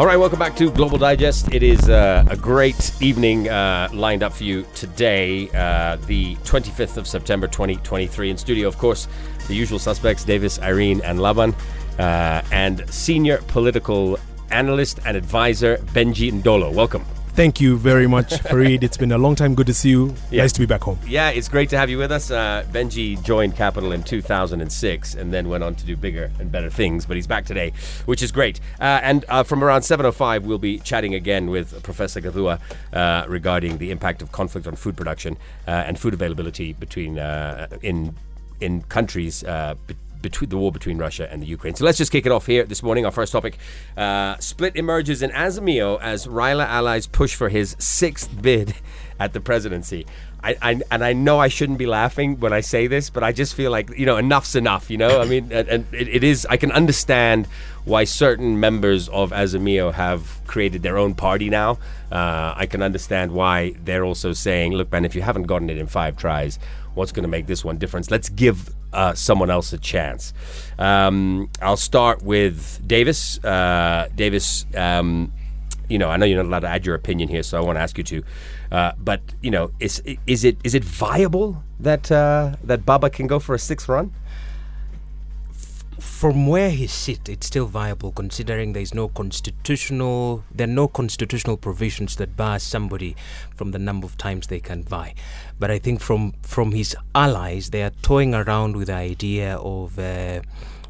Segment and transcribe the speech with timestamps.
[0.00, 1.52] All right, welcome back to Global Digest.
[1.52, 6.96] It is uh, a great evening uh, lined up for you today, uh, the 25th
[6.96, 8.30] of September 2023.
[8.30, 9.08] In studio, of course,
[9.46, 11.54] the usual suspects Davis, Irene, and Laban,
[11.98, 14.18] uh, and senior political
[14.50, 16.72] analyst and advisor Benji Ndolo.
[16.72, 17.04] Welcome.
[17.34, 18.82] Thank you very much, Fareed.
[18.82, 19.54] It's been a long time.
[19.54, 20.14] Good to see you.
[20.30, 20.42] Yeah.
[20.42, 20.98] Nice to be back home.
[21.06, 22.30] Yeah, it's great to have you with us.
[22.30, 26.68] Uh, Benji joined Capital in 2006 and then went on to do bigger and better
[26.68, 27.72] things, but he's back today,
[28.06, 28.60] which is great.
[28.80, 32.60] Uh, and uh, from around 7.05, we'll be chatting again with Professor Githua
[32.92, 37.68] uh, regarding the impact of conflict on food production uh, and food availability between uh,
[37.82, 38.14] in
[38.60, 39.74] in countries uh,
[40.22, 41.74] between the war between Russia and the Ukraine.
[41.74, 43.04] So let's just kick it off here this morning.
[43.04, 43.58] Our first topic:
[43.96, 48.74] uh, split emerges in Azimio as Raila allies push for his sixth bid
[49.20, 50.06] at the presidency.
[50.42, 53.32] I, I and I know I shouldn't be laughing when I say this, but I
[53.32, 54.90] just feel like you know enough's enough.
[54.90, 56.46] You know, I mean, and, and it, it is.
[56.48, 57.46] I can understand
[57.84, 61.78] why certain members of Azimio have created their own party now.
[62.10, 65.76] Uh, I can understand why they're also saying, "Look, man, if you haven't gotten it
[65.76, 66.58] in five tries,
[66.94, 68.10] what's going to make this one difference?
[68.10, 70.32] Let's give uh, someone else a chance."
[70.78, 73.42] Um, I'll start with Davis.
[73.44, 74.66] Uh, Davis.
[74.76, 75.32] Um,
[75.88, 77.76] you know, I know you're not allowed to add your opinion here, so I want
[77.76, 78.22] to ask you to.
[78.70, 83.26] Uh, but you know, is is it is it viable that uh, that Baba can
[83.26, 84.12] go for a sixth run?
[86.00, 90.88] From where he sits, it's still viable considering there is no constitutional there are no
[90.88, 93.16] constitutional provisions that bar somebody
[93.54, 95.14] from the number of times they can vie.
[95.58, 99.98] But I think from from his allies, they are toying around with the idea of.
[99.98, 100.42] Uh,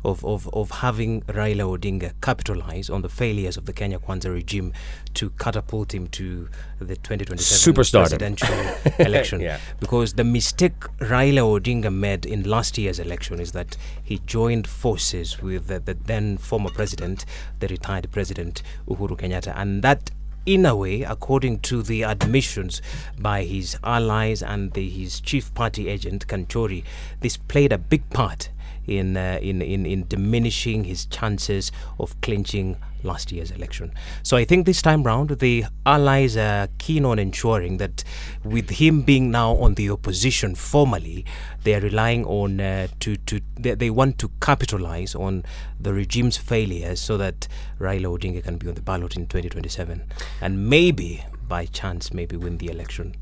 [0.04, 4.72] of, of, of having Raila Odinga capitalize on the failures of the Kenya Kwanza regime
[5.14, 6.48] to catapult him to
[6.78, 8.48] the 2027 presidential
[8.98, 9.40] election.
[9.40, 9.58] Yeah.
[9.78, 15.42] Because the mistake Raila Odinga made in last year's election is that he joined forces
[15.42, 17.24] with the, the then former president,
[17.60, 20.10] the retired president Uhuru Kenyatta, and that
[20.46, 22.80] in a way, according to the admissions
[23.18, 26.82] by his allies and the, his chief party agent Kanchory,
[27.20, 28.48] this played a big part
[28.86, 33.92] in, uh, in, in, in diminishing his chances of clinching last year's election.
[34.22, 38.04] So I think this time round, the allies are keen on ensuring that
[38.44, 41.24] with him being now on the opposition formally,
[41.64, 45.44] they are relying on uh, to, to they, they want to capitalize on
[45.78, 47.48] the regime's failures so that
[47.78, 50.02] Raila Odinga can be on the ballot in 2027
[50.40, 53.14] and maybe by chance maybe win the election.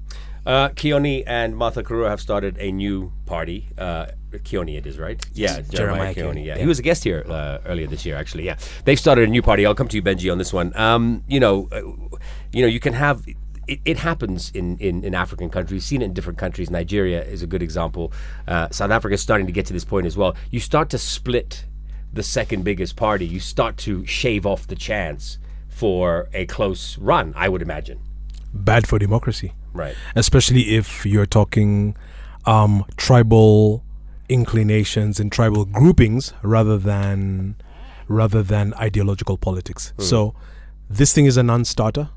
[0.48, 3.69] Uh, Kioni and Martha Karua have started a new party.
[3.76, 5.22] Uh, Kioni, it is right.
[5.34, 6.16] Yeah, Jeremiah, Jeremiah Kioni.
[6.16, 6.54] Kioni, Yeah.
[6.54, 6.62] yeah.
[6.62, 8.16] he was a guest here uh, earlier this year.
[8.16, 9.66] Actually, yeah, they've started a new party.
[9.66, 10.75] I'll come to you, Benji, on this one.
[10.75, 11.82] Um, you know, uh,
[12.50, 13.25] you know, you can have.
[13.66, 15.72] It, it happens in, in, in African countries.
[15.72, 16.70] We've seen it in different countries.
[16.70, 18.15] Nigeria is a good example.
[18.47, 20.34] Uh, South Africa is starting to get to this point as well.
[20.50, 21.66] You start to split
[22.10, 23.26] the second biggest party.
[23.26, 25.36] You start to shave off the chance
[25.69, 27.34] for a close run.
[27.36, 28.00] I would imagine.
[28.54, 29.94] Bad for democracy, Right.
[30.15, 31.97] especially if you're talking
[32.47, 33.84] um, tribal
[34.28, 37.55] inclinations and tribal groupings rather than
[38.09, 39.93] rather than ideological politics.
[39.99, 40.34] So
[40.89, 42.09] this thing is a non-starter.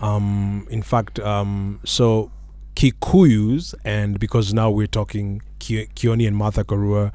[0.00, 2.30] Um, in fact, um, so
[2.74, 7.12] Kikuyus, and because now we're talking Kioni and Martha Karua,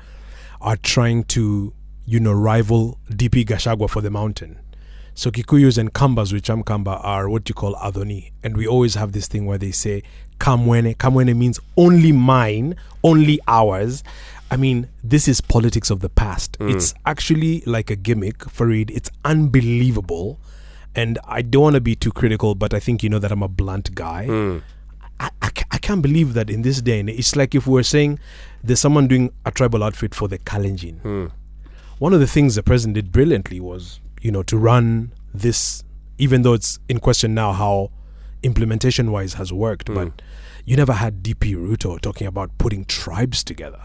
[0.59, 1.73] are trying to,
[2.05, 4.59] you know, rival DP Gachagua for the mountain.
[5.13, 8.31] So Kikuyus and Kambas, which I'm Kamba, are what you call Adoni.
[8.43, 10.03] And we always have this thing where they say
[10.39, 10.95] Kamwene.
[10.97, 14.03] Kamwene means only mine, only ours.
[14.49, 16.57] I mean, this is politics of the past.
[16.59, 16.73] Mm.
[16.75, 18.89] It's actually like a gimmick, Fareed.
[18.91, 20.39] It's unbelievable.
[20.95, 23.43] And I don't want to be too critical, but I think you know that I'm
[23.43, 24.27] a blunt guy.
[24.27, 24.61] Mm.
[25.19, 27.83] I, I, I can't believe that in this day and it's like if we were
[27.83, 28.19] saying
[28.63, 30.99] there's someone doing a tribal outfit for the Kalenjin.
[31.01, 31.31] Mm.
[31.99, 35.83] One of the things the president did brilliantly was, you know, to run this,
[36.17, 37.91] even though it's in question now how
[38.43, 40.21] implementation wise has worked, but
[40.65, 43.79] you never had DP Ruto talking about putting tribes together.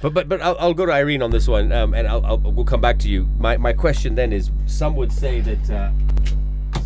[0.00, 2.38] But but but I'll, I'll go to Irene on this one, um, and I'll, I'll
[2.38, 3.28] we'll come back to you.
[3.38, 5.70] My my question then is: some would say that.
[5.70, 5.90] Uh,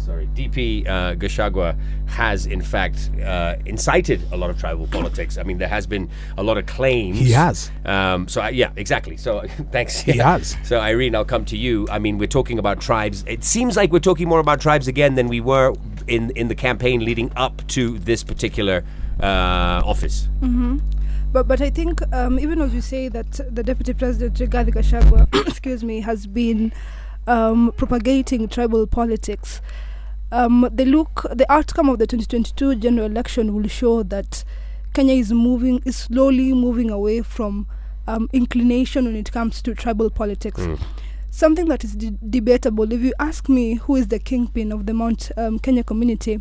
[0.08, 5.37] Sorry, DP uh, Gachagua has in fact uh, incited a lot of tribal politics.
[5.37, 6.08] I mean, there has been
[6.38, 7.19] a lot of claims.
[7.19, 7.70] He has.
[7.84, 9.19] Um, so I, yeah, exactly.
[9.19, 10.00] So thanks.
[10.00, 10.56] He has.
[10.64, 11.87] So Irene, I'll come to you.
[11.90, 13.22] I mean, we're talking about tribes.
[13.26, 15.75] It seems like we're talking more about tribes again than we were
[16.06, 18.84] in in the campaign leading up to this particular
[19.20, 20.26] uh, office.
[21.32, 25.28] But but I think um, even as you say that the deputy president Rigathi Gachagua,
[25.46, 26.72] excuse me, has been
[27.26, 29.60] um, propagating tribal politics.
[30.30, 34.44] Um, the look, the outcome of the 2022 general election will show that
[34.94, 37.66] Kenya is moving, is slowly moving away from
[38.06, 40.60] um, inclination when it comes to tribal politics.
[41.30, 42.90] something that is de- debatable.
[42.92, 46.40] If you ask me who is the kingpin of the Mount um, Kenya community,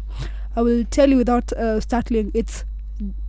[0.55, 2.65] I will tell you without uh, startling, it's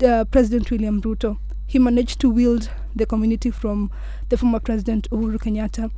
[0.05, 1.39] uh, President William Ruto.
[1.67, 3.91] He managed to wield the community from
[4.31, 5.91] the former President Uhuru Kenyatta.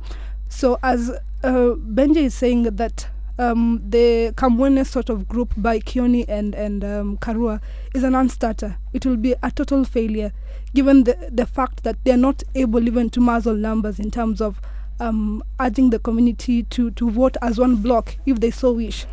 [0.49, 1.09] So, as
[1.43, 3.07] uh, Benji is saying that
[3.41, 7.59] um, the Kamwene sort of group by Kioni and and um, Karua
[7.95, 8.77] is a non-starter.
[8.93, 10.31] It will be a total failure,
[10.75, 14.41] given the the fact that they are not able even to muzzle numbers in terms
[14.41, 14.61] of
[14.99, 19.05] um, urging the community to to vote as one block if they so wish.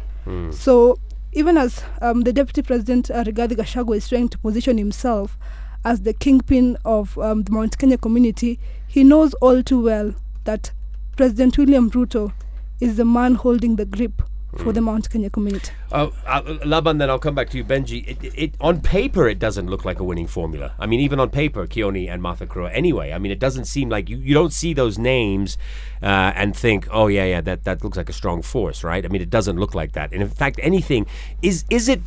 [0.51, 0.99] So
[1.33, 5.39] even as um, the deputy president uh, Rigathi Gachagua is trying to position himself
[5.87, 10.15] as the kingpin of um, the Mount Kenya community, he knows all too well
[10.45, 10.73] that
[11.17, 12.33] President William Ruto
[12.81, 14.23] is the man holding the grip
[14.57, 15.71] for the Mount Kenya community.
[15.93, 18.09] Uh, uh, Laban, then I'll come back to you, Benji.
[18.09, 20.73] It, it, on paper, it doesn't look like a winning formula.
[20.79, 22.71] I mean, even on paper, Kioni and Martha Karua.
[22.73, 25.59] Anyway, I mean, it doesn't seem like you, you don't see those names
[26.03, 29.05] uh, and think, oh yeah, yeah, that, that looks like a strong force, right?
[29.05, 30.13] I mean, it doesn't look like that.
[30.13, 31.07] And in fact, anything
[31.43, 32.01] is is it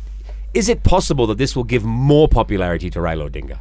[0.52, 3.60] is it possible that this will give more popularity to Raila Odinga?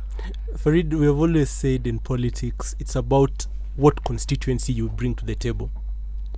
[0.58, 5.36] Fareed, we have always said in politics, it's about what constituency you bring to the
[5.36, 5.72] table,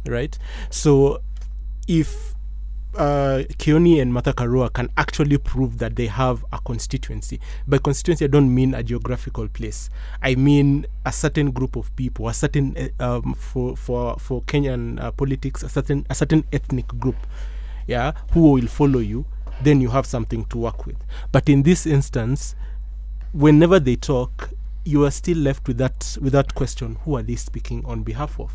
[0.08, 0.38] right?
[0.70, 1.22] So,
[1.88, 2.34] if
[2.96, 7.40] uh, and Martha Karua can actually prove that they have a constituency.
[7.68, 9.90] By constituency, I don't mean a geographical place.
[10.22, 15.02] I mean a certain group of people, a certain uh, um, for for for Kenyan
[15.02, 17.18] uh, politics, a certain a certain ethnic group,
[17.88, 19.26] yeah, who will follow you.
[19.62, 20.98] Then you have something to work with.
[21.32, 22.56] But in this instance,
[23.32, 24.50] whenever they talk
[24.86, 28.40] you are still left with that with that question who are they speaking on behalf
[28.40, 28.52] of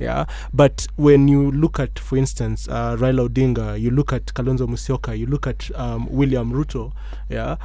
[0.00, 4.66] yeah but when you look at for instance uh, Raila Odinga you look at Kalonzo
[4.66, 6.92] Musyoka you look at um, William Ruto
[7.28, 7.56] yeah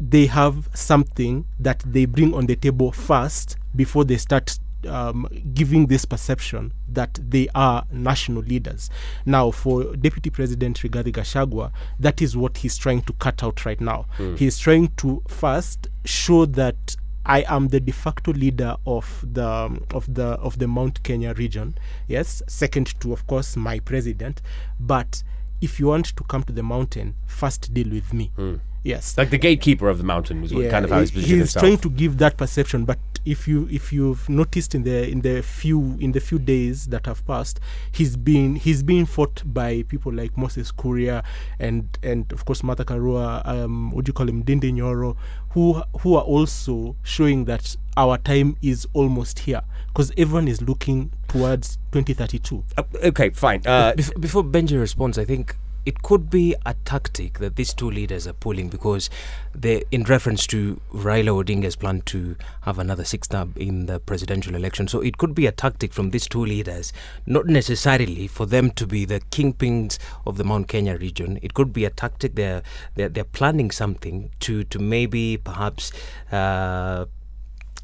[0.00, 4.58] they have something that they bring on the table first before they start
[4.88, 8.90] um, giving this perception that they are national leaders.
[9.24, 11.70] Now, for Deputy President Rigathi Gachagua,
[12.00, 14.06] that is what he's trying to cut out right now.
[14.36, 20.12] He's trying to first show that I am the de facto leader of the of
[20.12, 21.74] the of the Mount Kenya region.
[22.08, 24.42] Yes, second to of course my president.
[24.80, 25.22] But
[25.60, 28.32] if you want to come to the mountain, first deal with me.
[28.36, 28.56] Hmm.
[28.84, 31.40] Yes, Like the gatekeeper of the mountain was what kind of how he's he- positioned
[31.42, 31.62] he's himself.
[31.62, 35.42] trying to give that perception but if you if you've noticed in the in the
[35.42, 37.60] few in the few days that have passed
[37.92, 41.22] he's been he's being fought by people like Moses Kuria
[41.58, 45.16] and and of course Martha Karua um what do you call him Ndindi Nyoro
[45.50, 51.12] who who are also showing that our time is almost here because everyone is looking
[51.28, 53.60] towards 2032 Uh, okay, fine.
[53.66, 57.90] Uh, Bef- before Benji responds, I think it could be a tactic that these two
[57.90, 59.10] leaders are pulling because
[59.54, 64.54] they, in reference to Raila Odinga's plan to have another six term in the presidential
[64.54, 64.86] election.
[64.88, 66.92] So it could be a tactic from these two leaders,
[67.26, 71.38] not necessarily for them to be the kingpins of the Mount Kenya region.
[71.42, 72.34] It could be a tactic.
[72.34, 72.62] They're
[72.94, 75.92] they're, they're planning something to to maybe perhaps.
[76.30, 77.06] Uh,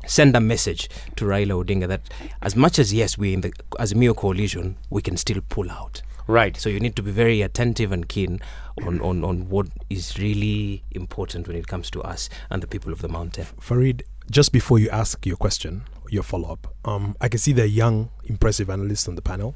[0.07, 2.01] send a message to Raila Odinga that
[2.41, 3.51] as much as yes we in the
[3.81, 6.03] Azimio coalition we can still pull out.
[6.29, 6.57] Right.
[6.59, 8.41] So you need to be very attentive and keen
[8.85, 12.93] on, on, on what is really important when it comes to us and the people
[12.93, 13.47] of the mountain.
[13.59, 17.67] Fareed, just before you ask your question, your follow up, um, I can see the
[17.67, 19.55] young, impressive analysts on the panel.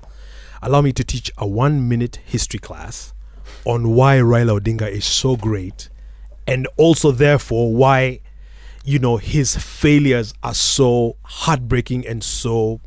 [0.62, 3.12] Allow me to teach a one minute history class
[3.66, 5.90] on why Raila Odinga is so great
[6.46, 8.20] and also, therefore, why,
[8.84, 12.80] you know, his failures are so heartbreaking and so,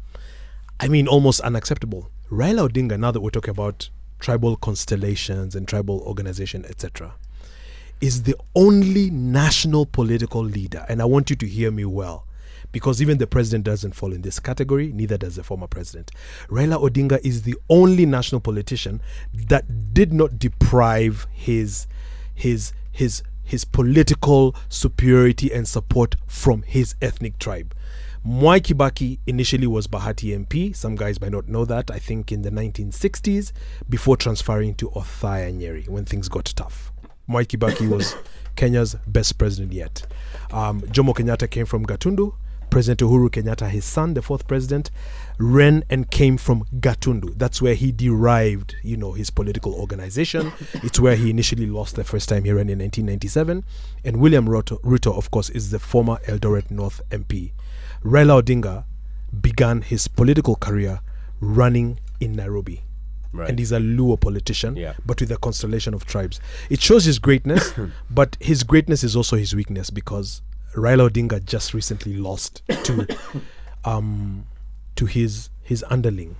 [0.79, 2.09] I mean, almost unacceptable.
[2.31, 3.89] Raila Odinga, now that we're talking about
[4.19, 7.13] tribal constellations and tribal organization, etc.,
[8.01, 12.25] is the only national political leader, and I want you to hear me well,
[12.71, 16.09] because even the president doesn't fall in this category, neither does the former president.
[16.49, 19.01] Raila Odinga is the only national politician
[19.31, 21.85] that did not deprive his
[22.33, 27.75] his his his political superiority and support from his ethnic tribe.
[28.27, 30.75] Mwai Kibaki initially was Bahati MP.
[30.75, 31.91] Some guys might not know that.
[31.91, 33.51] I think in the 1960s,
[33.87, 36.91] before transferring to Othaya Nyeri when things got tough.
[37.29, 38.15] Mwai Kibaki was
[38.55, 40.07] Kenya's best president yet.
[40.51, 42.33] Um, Jomo Kenyatta came from Gatundu.
[42.71, 44.89] President Uhuru Kenyatta, his son, the fourth president,
[45.37, 47.37] ran and came from Gatundu.
[47.37, 50.51] That's where he derived, you know, his political organization.
[50.73, 53.63] it's where he initially lost the first time he ran in 1997.
[54.03, 57.51] And William Ruto, Ruto, of course, is the former Eldoret North MP.
[58.05, 58.85] Raila Odinga
[59.41, 61.01] began his political career
[61.41, 62.83] running in Nairobi.
[63.33, 63.49] Right.
[63.49, 64.93] And he's a Luo politician, Yeah.
[65.05, 66.39] but with a constellation of tribes.
[66.69, 67.73] It shows his greatness,
[68.09, 70.41] but his greatness is also his weakness because
[70.75, 73.07] Raila Odinga just recently lost to
[73.85, 74.45] um
[74.95, 76.35] to his his underling,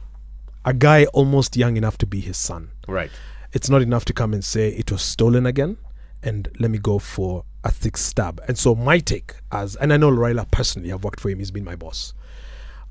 [0.63, 2.69] a guy almost young enough to be his son.
[2.87, 3.11] Right.
[3.53, 5.77] It's not enough to come and say it was stolen again,
[6.25, 8.41] and let me go for a thick stab.
[8.47, 11.39] And so my take, as and I know Raila personally, I've worked for him.
[11.39, 12.13] He's been my boss.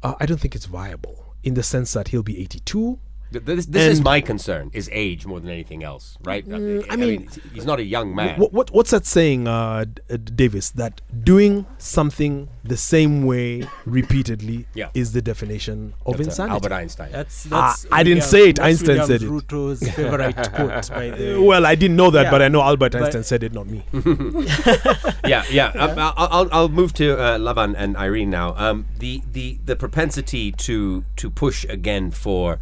[0.02, 2.98] Uh, I don't think it's viable in the sense that he'll be 82.
[3.32, 6.44] Th- This, this is my concern, is age more than anything else, right?
[6.48, 8.38] I, I mean, he's not a young man.
[8.38, 10.70] What, what what's that saying, uh, D- uh, Davis?
[10.70, 14.90] That doing something the same way repeatedly Yeah.
[14.94, 16.52] is the definition of That's, uh, insanity.
[16.54, 17.12] Albert Einstein.
[17.12, 17.86] That's Ah, that's.
[17.90, 19.28] I didn't William- say it, Einstein William said it.
[19.30, 21.38] Ruto's favorite quote, by the way.
[21.38, 22.30] well, I didn't know that, Yeah.
[22.30, 23.82] but I know Albert But- Einstein said it, not me.
[25.26, 25.72] yeah, yeah.
[25.84, 28.54] Um, I'll, I'll, I'll move to uh, Laban and Irene now.
[28.56, 32.58] Um, the, the the propensity to to push again for,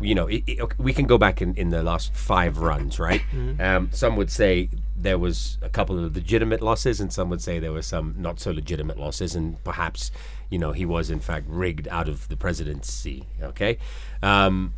[0.00, 3.22] you know, it, it- we can go back in, in the last five runs, right?
[3.60, 7.58] Um, some would say there was a couple of legitimate losses, and some would say
[7.58, 10.10] there were some not so legitimate losses, and perhaps,
[10.50, 13.24] you know, he was in fact rigged out of the presidency.
[13.42, 13.78] Okay.
[14.22, 14.74] Um,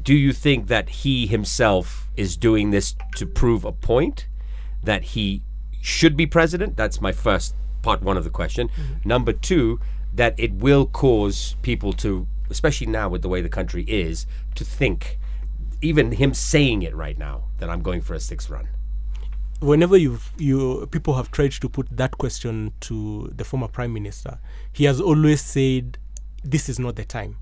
[0.00, 4.26] do you think that he himself is doing this to prove a point
[4.82, 5.42] that he
[5.80, 6.76] should be president?
[6.76, 8.68] That's my first part one of the question.
[9.04, 9.80] Number two,
[10.12, 14.64] that it will cause people to, especially now with the way the country is, to
[14.64, 15.18] think,
[15.80, 18.68] even him saying it right now, that I'm going for a sixth run.
[19.60, 24.38] whenever you you people have tried to put that question to the former prime minister,
[24.72, 25.98] he has always said,
[26.44, 27.36] "This is not the time."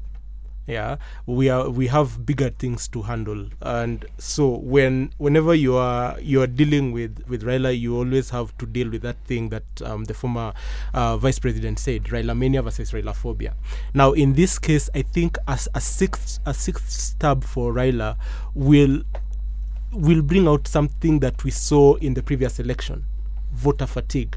[0.67, 6.19] Yeah, we are we have bigger things to handle, and so when whenever you are
[6.21, 9.65] you are dealing with with Raila, you always have to deal with that thing that
[9.83, 10.55] um, the former
[10.95, 13.55] uh, vice president said, Raila mania versus Raila phobia.
[13.93, 18.17] Now, in this case, I think as a sixth a sixth stab for Raila
[18.55, 19.03] will
[19.93, 23.05] will bring out something that we saw in the previous election
[23.53, 24.37] voter fatigue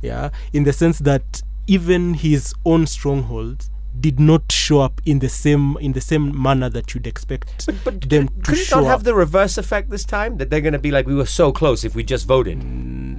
[0.00, 5.28] yeah in the sense that even his own strongholds did not show up in the
[5.28, 9.00] same in the same manner that you'd expect them to Could it show not have
[9.00, 9.04] up.
[9.04, 10.36] the reverse effect this time?
[10.38, 12.58] That they're going to be like, we were so close if we just voted?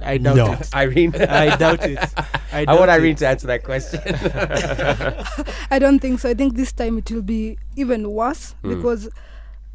[0.02, 0.52] I doubt No.
[0.52, 0.68] it.
[0.74, 1.14] Irene?
[1.16, 1.98] I doubt it.
[2.16, 2.94] I, I doubt want it.
[2.94, 4.00] Irene to answer that question.
[5.70, 6.28] I don't think so.
[6.30, 9.08] I think this time it will be even worse because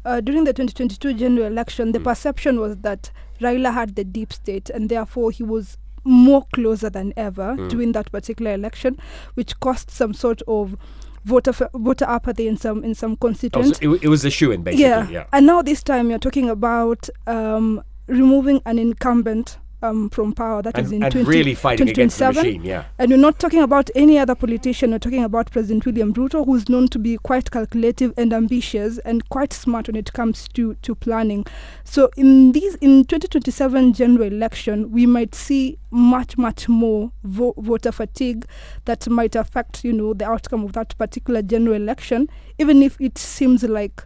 [0.04, 4.70] uh, during the 2022 general election, the perception was that Raila had the deep state
[4.70, 8.98] and therefore he was more closer than ever to win that particular election,
[9.34, 10.76] which caused some sort of
[11.24, 14.50] voter f- voter apathy in some in some Oh, so it, it was a shoe
[14.52, 14.84] in, basically.
[14.84, 15.08] yeah.
[15.08, 15.24] yeah.
[15.32, 20.62] and now this time you're talking about um, removing an incumbent um, from power.
[20.62, 22.58] That is And, in and 20, really fighting against the 2027.
[22.58, 22.84] machine, yeah.
[22.98, 24.90] And we're not talking about any other politician.
[24.90, 29.28] We're talking about President William Ruto, who's known to be quite calculative and ambitious and
[29.28, 31.44] quite smart when it comes to, to planning.
[31.84, 37.92] So in these in 2027 general election, we might see much much more vo- voter
[37.92, 38.44] fatigue
[38.84, 42.28] that might affect you know the outcome of that particular general election.
[42.58, 44.02] Even if it seems like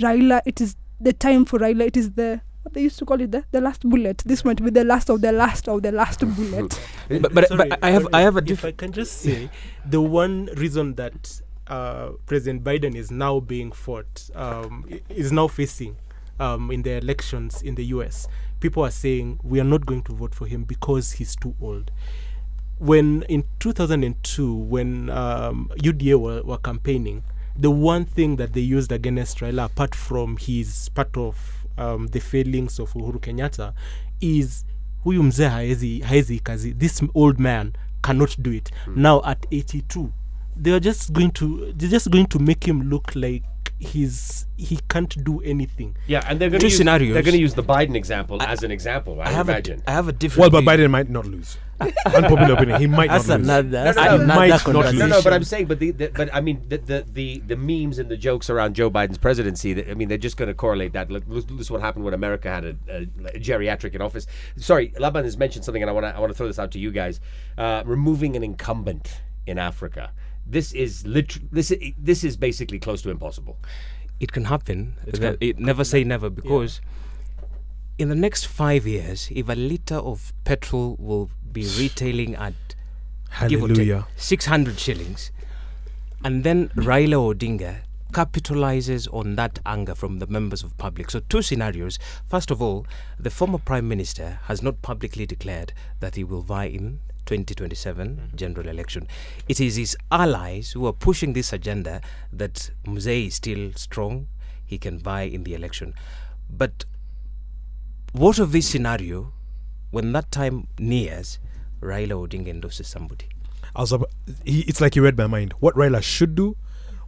[0.00, 1.82] Raila, it is the time for Raila.
[1.86, 4.22] It is the what they used to call it the, the last bullet.
[4.24, 6.80] This might be the last of the last of the last bullet.
[7.08, 8.64] But, but, Sorry, but I have sorry, I have a if.
[8.64, 9.50] I can just say
[9.84, 15.96] the one reason that uh, President Biden is now being fought um, is now facing
[16.40, 18.26] um, in the elections in the U.S.
[18.60, 21.90] People are saying we are not going to vote for him because he's too old.
[22.78, 27.22] When in 2002, when um, UDA were, were campaigning,
[27.56, 32.20] the one thing that they used against Raila, apart from his part of um, the
[32.20, 33.72] failings of Uhuru Kenyatta,
[34.20, 34.66] is
[35.04, 36.74] huyu mzee haezi, haezi kazi.
[36.74, 38.70] This old man cannot do it.
[38.96, 40.12] Now at 82,
[40.62, 43.44] they are just going to they're just going to make him look like
[43.78, 45.94] he's he can't do anything.
[46.06, 47.14] Yeah, and they're going Two to use, scenarios.
[47.14, 49.20] They're going to use the Biden example as an example.
[49.20, 49.82] I, I have imagine.
[49.86, 50.40] a, I have a different.
[50.40, 50.86] Well, but view.
[50.86, 51.58] Biden might not lose.
[52.06, 52.80] Unpopular opinion.
[52.80, 53.48] He might That's not lose.
[53.48, 53.68] another.
[53.68, 54.98] That's no, no, another might not conversation.
[54.98, 57.56] no, no, but I'm saying, but the, the but I mean, the, the the the
[57.56, 59.72] memes and the jokes around Joe Biden's presidency.
[59.74, 61.10] That, I mean, they're just going to correlate that.
[61.10, 63.02] Look, look, this is what happened when America had a, a,
[63.34, 64.26] a geriatric in office.
[64.56, 66.70] Sorry, Laban has mentioned something, and I want to I want to throw this out
[66.72, 67.20] to you guys.
[67.58, 70.12] Uh, removing an incumbent in Africa.
[70.46, 73.56] This is lit- This is, this is basically close to impossible.
[74.20, 74.94] it can happen.
[75.06, 76.80] It's The- can- it never say never because
[77.98, 82.54] in the next five years, if a liter of petrol will be retailing at
[83.48, 84.06] give or take Hallelujah.
[84.16, 85.30] 600 shillings,
[86.22, 87.78] and then Raila Odinga
[88.12, 91.10] capitalizes on that anger from the members of public.
[91.10, 91.98] So two scenarios.
[92.26, 92.86] First of all,
[93.18, 98.36] the former prime minister has not publicly declared that he will vie in 2027 mm-hmm.
[98.36, 99.08] general election.
[99.48, 102.00] It is his allies who are pushing this agenda
[102.32, 104.28] that Mzee is still strong,
[104.64, 105.94] he can vie in the election.
[106.48, 106.84] But
[108.14, 109.32] what of this scenario
[109.90, 111.38] when that time nears,
[111.80, 113.26] Raila Odinga endorses somebody?
[113.76, 113.92] I was,
[114.44, 115.52] it's like he read my mind.
[115.58, 116.56] What Raila should do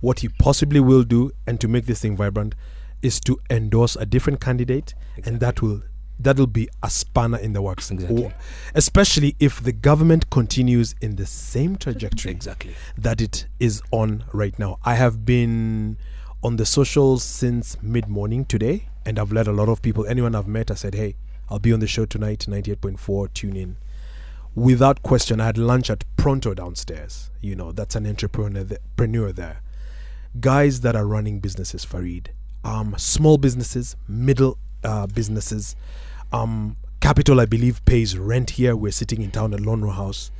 [0.00, 2.54] what he possibly will do, and to make this thing vibrant,
[3.02, 4.94] is to endorse a different candidate,
[5.24, 5.82] and that will
[6.18, 7.90] that'll be a spanner in the works.
[7.90, 8.32] Exactly.
[8.74, 12.74] Especially if the government continues in the same trajectory Exactly.
[12.96, 14.78] that it is on right now.
[14.82, 15.98] I have been
[16.42, 20.34] on the socials since mid morning today, and I've let a lot of people, anyone
[20.34, 21.16] I've met, I said, hey,
[21.48, 23.76] I'll be on the show tonight, 98.4, tune in.
[24.54, 27.30] Without question, I had lunch at Pronto downstairs.
[27.40, 29.62] You know, that's an entrepreneur, there.
[30.40, 32.28] Guys that are running businesses, Fareed.
[32.64, 35.76] Um, small businesses, middle uh, businesses.
[36.32, 38.74] Um, Capital, I believe, pays rent here.
[38.74, 40.30] We're sitting in town at Lonrho House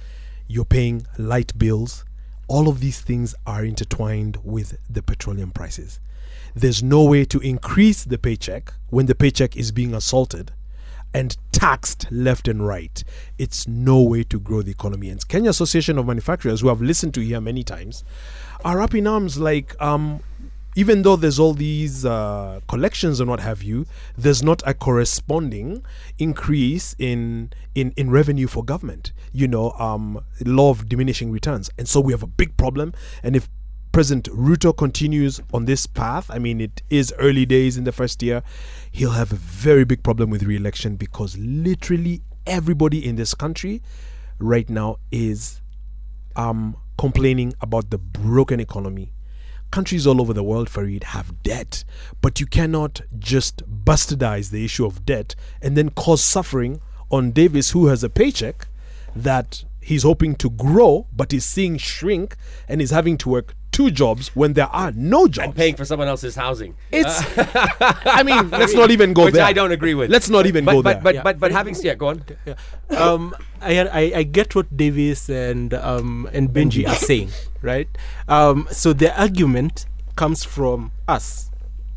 [0.49, 2.05] you're paying light bills.
[2.49, 5.99] All of these things are intertwined with the petroleum prices.
[6.57, 10.53] There's no way to increase the paycheck when the paycheck is being assaulted
[11.13, 13.05] and taxed left and right.
[13.37, 15.11] It's no way to grow the economy.
[15.11, 18.05] And Kenya Association of Manufacturers, who I've listened to here many times,
[18.65, 20.21] are up in arms like um,
[20.75, 23.85] even though there's all these uh, collections and what have you,
[24.17, 25.85] there's not a corresponding
[26.19, 29.13] increase in in in revenue for government.
[29.31, 32.95] You know, um, law of diminishing returns, and so we have a big problem.
[33.23, 33.51] And if
[33.97, 38.23] President Ruto continues on this path, I mean, it is early days in the first
[38.23, 38.43] year,
[38.93, 43.81] he'll have a very big problem with re-election because literally everybody in this country
[44.39, 45.63] right now is
[46.37, 49.15] um, complaining about the broken economy.
[49.71, 51.83] Countries all over the world, Fareed, have debt,
[52.21, 57.71] but you cannot just bastardize the issue of debt and then cause suffering on Davis,
[57.71, 58.69] who has a paycheck
[59.15, 62.37] that he's hoping to grow, but is seeing shrink
[62.69, 65.45] and is having to work two jobs when there are no jobs.
[65.49, 66.75] And paying for someone else's housing.
[66.91, 67.15] It's,
[68.19, 69.45] I mean, let's not even go Which there.
[69.45, 70.09] I don't agree with.
[70.11, 71.03] Let's not even but, go but, there.
[71.03, 71.23] But, Yeah.
[71.23, 72.25] but, but having, yeah, go on.
[72.47, 72.55] Yeah.
[72.89, 77.31] Um, I, I I get what Davis and um, and Benji are saying,
[77.61, 77.89] right?
[78.29, 79.85] Um, so the argument
[80.17, 81.51] comes from us,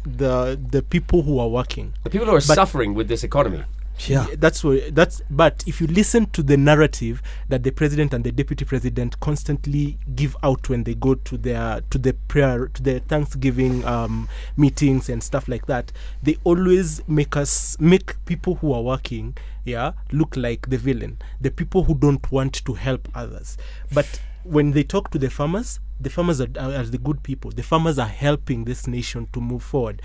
[0.04, 1.94] the the people who are working.
[2.04, 3.64] The people who are But- suffering with this economy.
[4.08, 4.28] Yeah.
[4.38, 5.22] That's what that's.
[5.30, 9.98] But if you listen to the narrative that the president and the deputy president constantly
[10.16, 15.10] give out when they go to their to the prayer to the Thanksgiving um, meetings
[15.10, 15.92] and stuff like that,
[16.24, 19.36] they always make us make people who are working,
[19.66, 23.58] yeah, look like the villain, the people who don't want to help others.
[23.94, 27.52] But when they talk to the farmers, the farmers are, are, are the good people.
[27.52, 30.02] The farmers are helping this nation to move forward.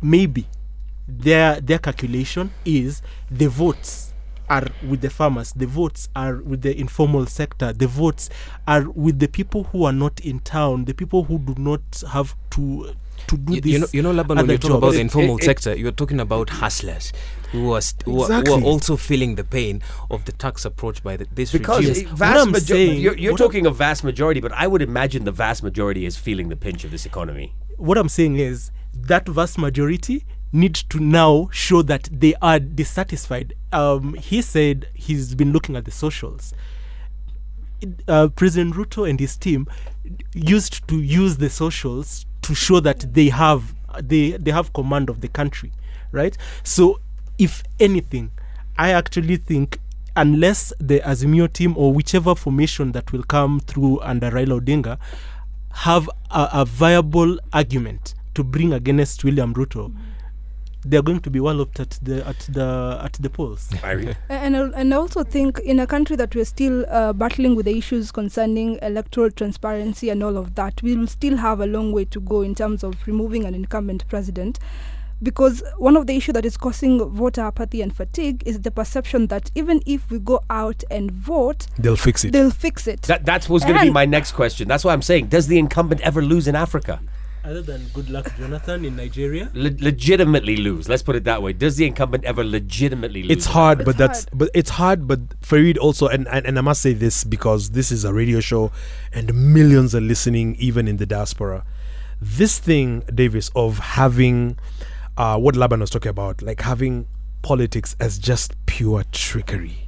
[0.00, 0.46] Maybe
[1.18, 4.12] their their calculation is the votes
[4.48, 8.28] are with the farmers the votes are with the informal sector the votes
[8.66, 11.80] are with the people who are not in town the people who do not
[12.12, 12.92] have to
[13.26, 14.94] to do You, this you know, you know, Laban, when you talk about jobs.
[14.96, 17.12] the informal It- it- sector, you're talking about hustlers
[17.52, 21.02] who are, st- who, are, who are also feeling the pain of the tax approach
[21.02, 22.06] by the, this Because regime.
[22.06, 24.52] it- What vast I'm majo- saying- you're, you're what I'm- talking of vast majority, but
[24.52, 27.52] I would imagine the vast majority is feeling the pinch of this economy.
[27.76, 33.54] what i'm saying is that vast majority need to now show that they are dissatisfied
[33.72, 36.52] um, he said he's been looking at the socials
[38.08, 39.66] uh, President Ruto and his team
[40.34, 45.20] used to use the socials to show that they have they they have command of
[45.20, 45.72] the country,
[46.12, 46.36] right?
[46.62, 47.00] So,
[47.38, 48.30] if anything,
[48.78, 49.78] I actually think
[50.16, 54.98] unless the Azimio team or whichever formation that will come through under Raila Odinga
[55.72, 59.94] have a, a viable argument to bring against William Ruto,
[60.84, 63.68] they're going to be walloped at the at the at the polls.
[63.84, 64.16] Irene?
[64.28, 67.66] And I- and I also think in a country that we're still uh, battling with
[67.66, 71.92] the issues concerning electoral transparency and all of that, we will still have a long
[71.92, 74.58] way to go in terms of removing an incumbent president.
[75.22, 79.26] Because one of the issues that is causing voter apathy and fatigue is the perception
[79.26, 82.32] that even if we go out and vote, They'll fix it.
[82.32, 83.02] they'll fix it.
[83.02, 84.66] That, that was going to be my next question.
[84.66, 87.00] That's why I'm saying, does the incumbent ever lose in Africa?
[87.42, 89.50] Other than Goodluck Jonathan in Nigeria.
[89.54, 90.88] Le- legitimately lose.
[90.90, 91.52] Let's put it that way.
[91.54, 93.30] Does the incumbent ever legitimately lose?
[93.32, 94.38] it's in hard, It's but that's hard.
[94.38, 95.08] but it's hard.
[95.08, 98.40] But Fareed also, and, and and I must say this because this is a radio
[98.40, 98.72] show,
[99.12, 101.64] and millions are listening, even in the diaspora.
[102.20, 104.58] This thing, Davis, of having
[105.16, 107.06] uh, what Laban was talking about, like having
[107.40, 109.86] politics as just pure trickery,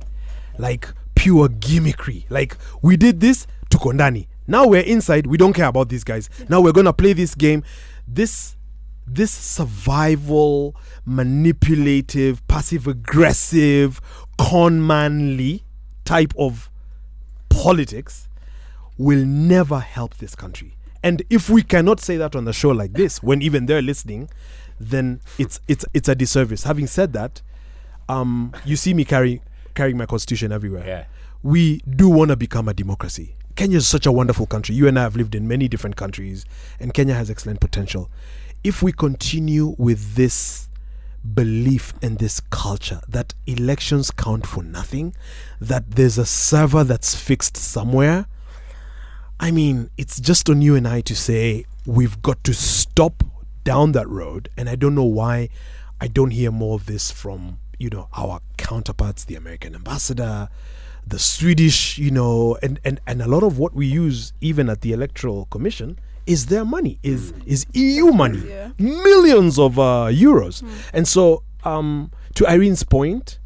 [0.59, 2.25] like pure gimmickry.
[2.31, 4.27] Like we did this to Kondani.
[4.47, 5.27] Now we're inside.
[5.27, 6.29] We don't care about these guys.
[6.49, 7.63] Now we're gonna play this game.
[8.07, 8.57] This
[9.07, 14.01] this survival, manipulative, passive aggressive,
[14.39, 15.65] con manly
[16.05, 16.71] type of
[17.49, 18.29] politics
[18.99, 20.77] will never help this country.
[21.03, 24.29] And if we cannot say that on a show like this, when even they're listening,
[24.79, 26.65] then it's it's it's a disservice.
[26.65, 27.43] Having said that,
[28.09, 29.43] um, you see me carry
[29.75, 30.87] carrying my constitution everywhere.
[30.87, 31.05] Yeah.
[31.43, 33.35] We do want to become a democracy.
[33.57, 34.75] Kenya is such a wonderful country.
[34.75, 36.45] You and I have lived in many different countries,
[36.81, 38.11] and Kenya has excellent potential.
[38.65, 40.69] If we continue with this
[41.35, 45.15] belief and this culture that elections count for nothing,
[45.61, 48.27] that there's a server that's fixed somewhere,
[49.39, 53.25] I mean, it's just on you and I to say we've got to stop
[53.65, 54.49] down that road.
[54.57, 55.49] And I don't know why
[56.01, 60.49] I don't hear more of this from, you know, our counterparts, the American ambassador,
[61.07, 64.81] the Swedish, you know, and, and, and a lot of what we use even at
[64.83, 68.71] the Electoral Commission is their money, is is EU money, Yeah.
[68.79, 70.63] millions of uh, euros.
[70.93, 73.41] And so, um, to Irene's point,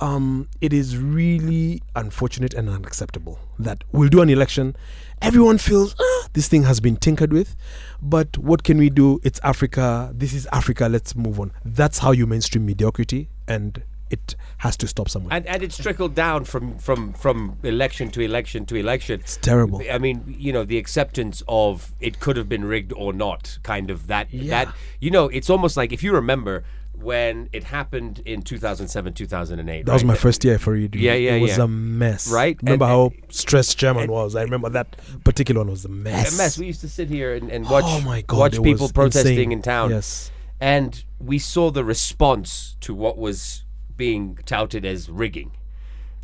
[0.00, 4.76] um, it is really unfortunate and unacceptable that we'll do an election.
[5.20, 7.54] Everyone feels ah, this thing has been tinkered with,
[8.00, 9.20] but what can we do?
[9.24, 10.12] It's Africa.
[10.14, 10.88] This is Africa.
[10.88, 11.52] Let's move on.
[11.64, 13.82] That's how you mainstream mediocrity, and
[14.12, 15.34] it has to stop somewhere.
[15.34, 19.20] And, and it's trickled down from, from, from election to election to election.
[19.20, 19.82] it's terrible.
[19.90, 23.90] I mean, you know, the acceptance of it could have been rigged or not, kind
[23.90, 24.32] of that.
[24.32, 24.66] Yeah.
[24.66, 26.62] That you know, it's almost like if you remember
[26.94, 29.86] when it happened in 2007, 2008.
[29.86, 30.88] That was my first year for you.
[30.92, 31.64] Yeah, yeah, It was yeah.
[31.64, 32.30] a mess.
[32.30, 32.56] Right?
[32.62, 34.36] Remember And- how stressed German was?
[34.36, 36.34] I remember that particular one was a mess.
[36.34, 36.58] A mess.
[36.58, 38.38] We used to sit here and, and watch oh my god!
[38.38, 39.52] watch people protesting insane.
[39.52, 39.90] in town.
[39.90, 40.30] Yes.
[40.60, 43.61] and we saw the response to what was
[43.96, 45.52] being touted as rigging.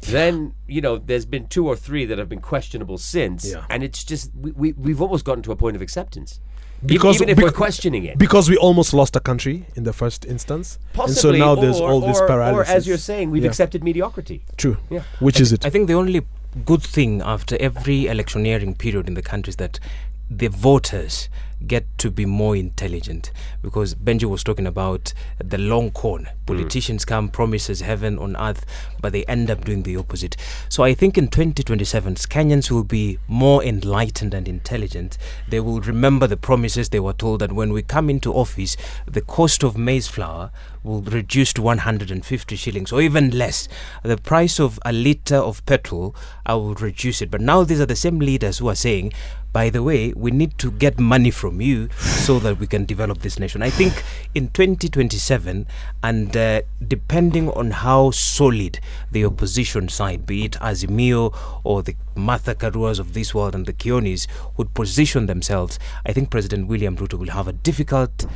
[0.03, 3.65] Then you know, there's been two or three that have been questionable since, Yeah.
[3.69, 6.41] and it's just we, we we've almost gotten to a point of acceptance.
[6.87, 9.93] Because- even if bec- we're questioning it, Because we almost lost a country in the
[9.93, 12.73] first instance, possibly, and so now there's or, all this paralysis.
[12.73, 13.49] or as you're saying, we've Yeah.
[13.49, 14.45] accepted mediocrity.
[14.57, 14.77] True.
[14.89, 15.03] Yeah.
[15.19, 15.67] Which is it?
[15.67, 16.25] I think the only
[16.65, 19.81] good thing after every electioneering period in the country is that
[20.31, 21.29] the voters
[21.67, 25.13] get to be more intelligent because Benji was talking about
[25.43, 26.25] the long con.
[26.25, 26.47] Mm.
[26.47, 28.65] Politicians come, promises heaven on earth,
[29.01, 30.37] but they end up doing the opposite.
[30.69, 35.19] So I think in 2027, Kenyans will be more enlightened and intelligent.
[35.49, 39.21] They will remember the promises they were told that when we come into office, the
[39.23, 40.51] cost of maize flour
[40.85, 43.69] will reduce to 150 shillings or even less.
[44.03, 46.15] The price of a litre of petrol,
[46.47, 47.31] I will reduce it.
[47.31, 49.13] But now these are the same leaders who are saying,
[49.53, 53.19] by the way, we need to get money from you so that we can develop
[53.21, 53.63] this nation.
[53.63, 55.67] I think in 2027,
[56.03, 58.81] and uh, depending on how solid
[59.11, 63.73] the opposition side, be it Azimio or the Martha Karuas of this world and the
[63.73, 68.27] Kionis, would position themselves, I think President William Ruto will have a difficult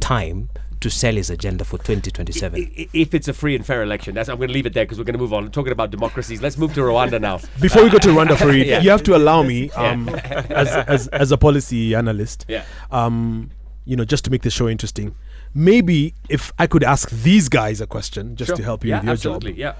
[0.00, 0.48] time
[0.80, 2.60] to sell his agenda for 2027.
[2.60, 4.74] I- i- If it's a free and fair election, that's I'm going to leave it
[4.74, 5.50] there because we're going to move on.
[5.50, 7.40] talking about democracies, let's move to Rwanda now.
[7.60, 8.80] Before we go to Rwanda, Fareed, Yeah.
[8.80, 12.64] you have to allow me, um, as, as as a policy analyst, Yeah.
[12.90, 13.50] um,
[13.84, 15.14] you know, just to make the show interesting.
[15.54, 19.04] Maybe if I could ask these guys a question, just to help you yeah, with
[19.06, 19.52] your absolutely.
[19.52, 19.58] job.
[19.58, 19.72] Yeah.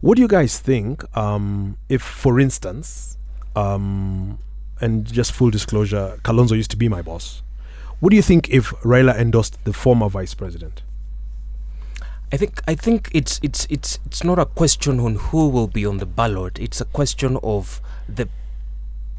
[0.00, 3.18] What do you guys think um, if, for instance,
[3.56, 4.38] um,
[4.80, 7.42] and just full disclosure, Kalonzo used to be my boss.
[8.00, 10.82] What do you think if Raila endorsed the former vice president?
[12.30, 15.86] I think I think it's it's it's it's not a question on who will be
[15.86, 16.58] on the ballot.
[16.58, 18.28] It's a question of the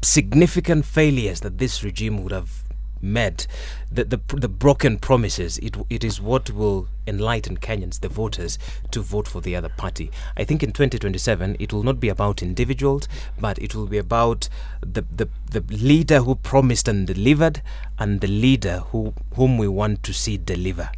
[0.02, 2.69] significant failures that this regime would have
[3.02, 3.46] made,
[3.90, 5.58] the the, the broken promises.
[5.58, 8.58] It it is what will enlighten Kenyans, the voters,
[8.90, 10.10] to vote for the other party.
[10.36, 13.08] I think in 2027 it will not be about individuals,
[13.40, 14.48] but it will be about
[14.80, 17.62] the the, the leader who promised and delivered,
[17.98, 20.90] and the leader who whom we want to see deliver.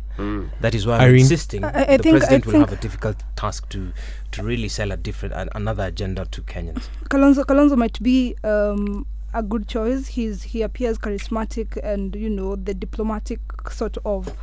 [0.60, 1.20] That is why I'm Irene?
[1.22, 3.92] insisting I- I the think- I president will have a difficult task to
[4.30, 6.88] to really sell a different an, another agenda to Kenyans.
[7.10, 10.08] Kalonzo, Kalonzo might be um, a good choice.
[10.08, 13.40] He's he appears charismatic and you know the diplomatic
[13.70, 14.34] sort of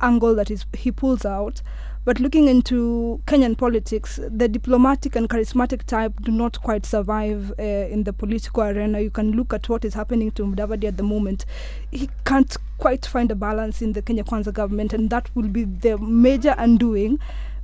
[0.00, 1.62] angle that is he pulls out.
[2.02, 7.62] But looking into Kenyan politics, the diplomatic and charismatic type do not quite survive uh,
[7.62, 9.00] in the political arena.
[9.00, 11.44] You can look at what is happening to Mudavadi at the moment.
[11.90, 15.64] He can't quite find a balance in the Kenya Kwanza government, and that will be
[15.64, 17.18] the major undoing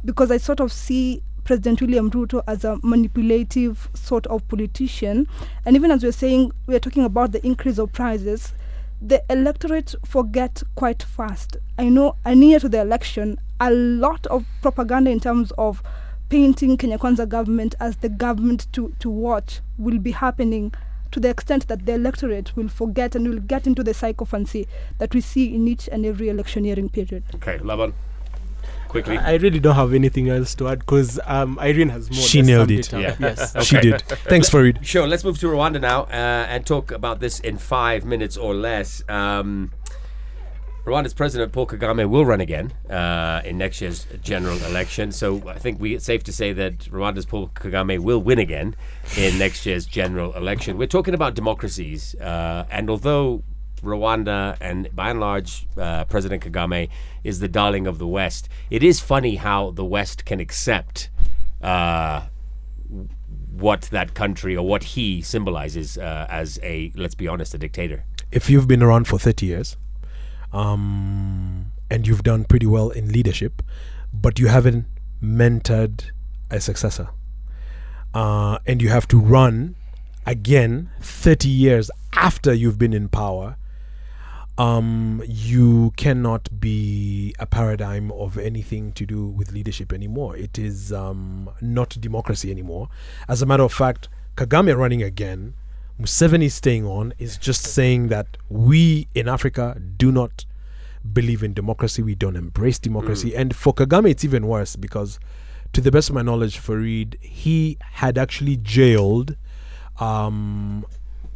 [0.04, 5.28] because I sort of see President William Ruto as a manipulative sort of politician.
[5.64, 8.52] And even as we're saying, we're talking about the increase of prices,
[9.00, 11.56] the electorate forget quite fast.
[11.78, 15.84] I know a near to the election, a lot of propaganda in terms of
[16.30, 20.74] painting Kenya Kwanza government as the government to, to watch will be happening
[21.12, 24.66] to the extent that the electorate will forget and will get into the sycophancy
[24.98, 27.22] that we see in each and every electioneering period.
[27.36, 27.94] Okay, Laban.
[28.88, 29.18] Quickly.
[29.18, 32.20] I really don't have anything else to add because um, Irene has more.
[32.20, 32.92] She nailed summed it.
[32.92, 33.16] Yeah.
[33.18, 33.54] Yes.
[33.66, 34.02] She did.
[34.02, 34.84] Thanks, Fareed.
[34.84, 38.54] Sure, let's move to Rwanda now uh, and talk about this in five minutes or
[38.54, 39.02] less.
[39.08, 39.72] Um,
[40.86, 45.10] Rwanda's President Paul Kagame will run again uh, in next year's general election.
[45.10, 48.76] So I think we it's safe to say that Rwanda's Paul Kagame will win again
[49.16, 50.78] in next year's general election.
[50.78, 53.42] We're talking about democracies, uh, and although
[53.82, 56.88] Rwanda and by and large uh, President Kagame
[57.24, 61.10] is the darling of the West, it is funny how the West can accept.
[61.62, 62.22] Uh,
[63.58, 68.04] what that country or what he symbolizes uh, as a, let's be honest, a dictator.
[68.30, 69.76] If you've been around for 30 years
[70.52, 73.62] um, and you've done pretty well in leadership,
[74.12, 74.86] but you haven't
[75.22, 76.04] mentored
[76.50, 77.08] a successor,
[78.14, 79.74] uh, and you have to run
[80.26, 83.56] again 30 years after you've been in power,
[84.58, 90.36] um, you cannot be a paradigm of anything to do with leadership anymore.
[90.36, 92.88] It is um, not democracy anymore.
[93.28, 95.54] As a matter of fact, Kagame running again,
[96.00, 100.46] Museveni staying on, is just saying that we in Africa do not
[101.12, 102.02] believe in democracy.
[102.02, 103.36] We don't embrace democracy.
[103.36, 105.18] And for Kagame, it's even worse because,
[105.72, 109.36] to the best of my knowledge, Fareed, he had actually jailed
[110.00, 110.84] um,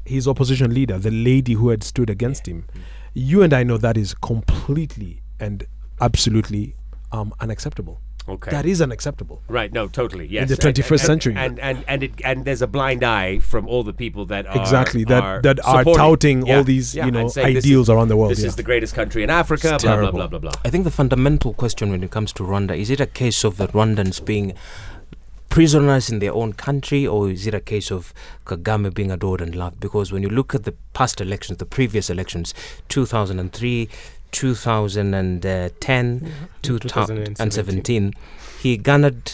[0.04, 2.66] his opposition leader, the lady who had stood against him.
[3.14, 5.66] You and I know that is completely and
[6.00, 6.76] absolutely
[7.12, 8.00] um, unacceptable.
[8.28, 8.50] Okay.
[8.50, 9.42] That is unacceptable.
[9.48, 9.72] Right.
[9.72, 9.88] No.
[9.88, 10.26] Totally.
[10.26, 10.42] Yes.
[10.42, 11.34] In the 21st and- century.
[11.36, 14.60] and and and it, and there's a blind eye from all the people that are
[14.60, 15.94] exactly that are that are supporting-
[16.42, 18.30] touting Yeah, all these yeah, you know and saying this is- ideals around the world.
[18.30, 18.48] This yeah.
[18.48, 19.74] is the greatest country in Africa.
[19.74, 20.52] It's blah, blah blah blah blah.
[20.64, 23.56] I think the fundamental question when it comes to Rwanda is it a case of
[23.56, 24.52] the Rwandans being
[25.50, 28.14] prisoners in their own country, or is it a case of
[28.46, 29.80] Kagame being adored and loved?
[29.80, 32.54] Because when you look at the past elections, the previous elections,
[32.88, 33.88] 2003,
[34.30, 36.32] 2010,
[36.62, 38.14] 2017,
[38.62, 39.32] he garnered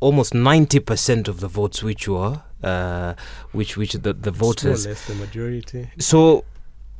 [0.00, 2.42] almost 90% of the votes, which were.
[2.64, 3.14] Uh,
[3.50, 5.90] which which the, the voters less the majority.
[5.98, 6.44] so,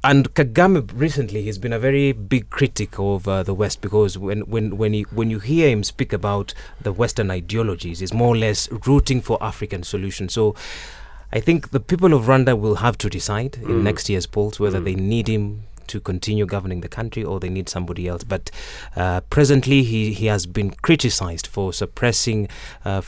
[0.05, 4.41] and Kagame recently has been a very big critic of uh, the West because when
[4.43, 8.37] when when he, when you hear him speak about the Western ideologies, he's more or
[8.37, 10.33] less rooting for African solutions.
[10.35, 10.55] So.
[11.35, 13.83] I think the people of Rwanda will have to decide in Mm.
[13.85, 17.71] next year's polls whether they need him to continue governing the country or they need
[17.71, 18.23] somebody else.
[18.23, 18.51] But
[18.97, 22.49] uh, presently, he, he has been criticized for suppressing
[22.85, 23.01] uh,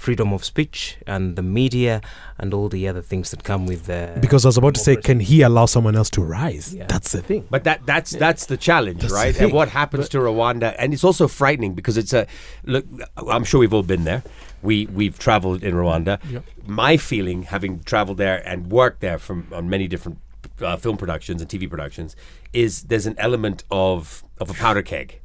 [0.00, 2.00] freedom of speech and the media
[2.38, 4.00] and all the other things that come with the.
[4.20, 6.74] because I was about to say, can he allow someone else to rise?
[6.74, 6.86] Yeah.
[6.88, 7.42] That's the thing.
[7.50, 9.34] But that that's that's the challenge, That's right?
[9.34, 9.44] thing.
[9.44, 12.26] And what happens to Rwanda, and it's also frightening because it's a
[12.64, 12.84] look.
[13.16, 14.22] I'm sure we've all been there.
[14.62, 16.18] We we've traveled in Rwanda.
[16.30, 16.44] Yep.
[16.66, 20.18] My feeling, having traveled there and worked there from on many different
[20.62, 22.16] uh, film productions and TV productions,
[22.52, 25.20] is there's an element of of a powder keg,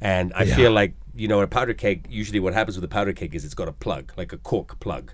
[0.00, 0.56] and I Yeah.
[0.56, 2.06] feel like you know a powder keg.
[2.08, 4.78] Usually, what happens with a powder keg is it's got a plug, like a cork
[4.80, 5.12] plug.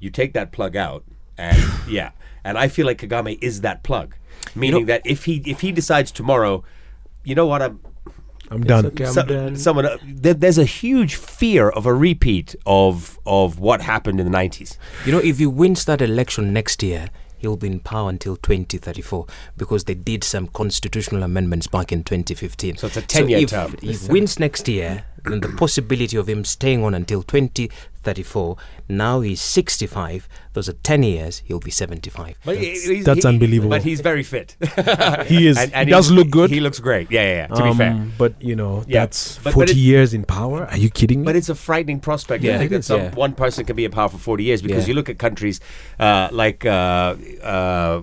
[0.00, 1.04] You take that plug out,
[1.38, 2.10] and yeah,
[2.44, 4.16] and I feel like Kagame is that plug,
[4.54, 6.64] meaning that if he if he decides tomorrow,
[7.24, 7.80] you know what, I'm
[8.50, 8.86] I'm done.
[8.86, 9.06] okay.
[9.06, 9.56] I'm so- done.
[9.56, 14.30] someone uh, there, there's a huge fear of a repeat of of what happened in
[14.30, 14.76] the 90s.
[15.06, 17.08] You know, if he wins that election next year,
[17.44, 19.26] he'll be in power until 2034
[19.56, 22.76] because they did some constitutional amendments back in 2015.
[22.76, 23.74] So it's a 10-year if, term.
[23.82, 27.22] If he wins next year, then the possibility of him staying on until
[28.04, 28.56] 2034,
[28.88, 32.36] now he's 65, those are 10 years, he'll be 75.
[32.44, 33.70] But he- he's- that's he- unbelievable.
[33.70, 34.56] But he's very fit.
[35.26, 35.56] He is.
[35.58, 36.50] and he does look good.
[36.50, 37.10] He looks great.
[37.10, 37.36] Yeah, yeah.
[37.36, 38.06] yeah to be Um, fair.
[38.18, 39.00] But you know, Yeah.
[39.00, 40.66] that's But- but 40 it- years in power.
[40.70, 41.24] Are you kidding me?
[41.24, 42.44] But it's a frightening prospect.
[42.44, 43.14] Yeah, I think it that is, some, yeah.
[43.14, 44.88] one person can be in power for 40 years because Yeah.
[44.88, 45.60] you look at countries
[45.98, 48.02] uh, like uh, uh,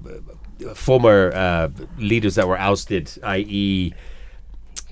[0.76, 3.94] former uh, leaders that were ousted, i.e.,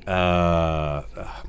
[0.07, 1.01] uh,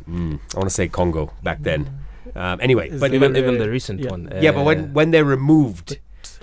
[0.08, 1.88] mm, I want to say Congo back then.
[2.34, 4.10] Um, anyway, Is but even, uh, even the recent yeah.
[4.10, 4.28] one.
[4.40, 5.98] yeah, but when when they're removed,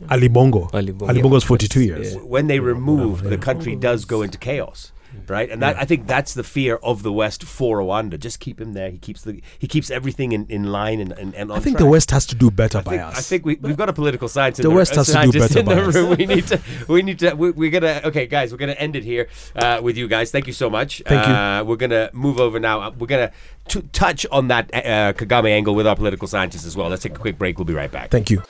[0.10, 0.70] Ali Bongo.
[0.74, 1.08] Ali Bongo.
[1.08, 1.86] Ali Bongo's 42 Yeah.
[1.98, 2.16] years.
[2.18, 3.30] when they remove, yeah.
[3.32, 4.92] the country does go into chaos,
[5.28, 5.50] right?
[5.50, 8.20] And that I think that's the fear of the West for Rwanda.
[8.20, 8.90] Just keep him there.
[8.90, 11.86] He keeps the he keeps everything in, in line and, and, and I think track.
[11.86, 13.18] the West has to do better I by think, us.
[13.18, 14.60] I think we, we've got a political science.
[14.60, 15.96] in The West has to do better by us.
[15.96, 16.10] room.
[16.18, 16.62] We need to.
[16.88, 17.34] We need to.
[17.34, 18.02] We, we're gonna.
[18.06, 20.32] Okay, guys, we're gonna end it here uh, with you guys.
[20.32, 21.02] Thank you so much.
[21.06, 21.34] Thank you.
[21.34, 22.82] uh, We're gonna move over now.
[22.82, 23.32] Uh, We're gonna
[23.68, 26.90] t- touch on that uh, Kagame angle with our political scientists as well.
[26.90, 27.58] Let's take a quick break.
[27.58, 28.10] We'll be right back.
[28.12, 28.44] Thank you.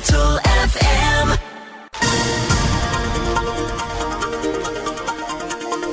[0.00, 1.38] 98.4 Capital FM.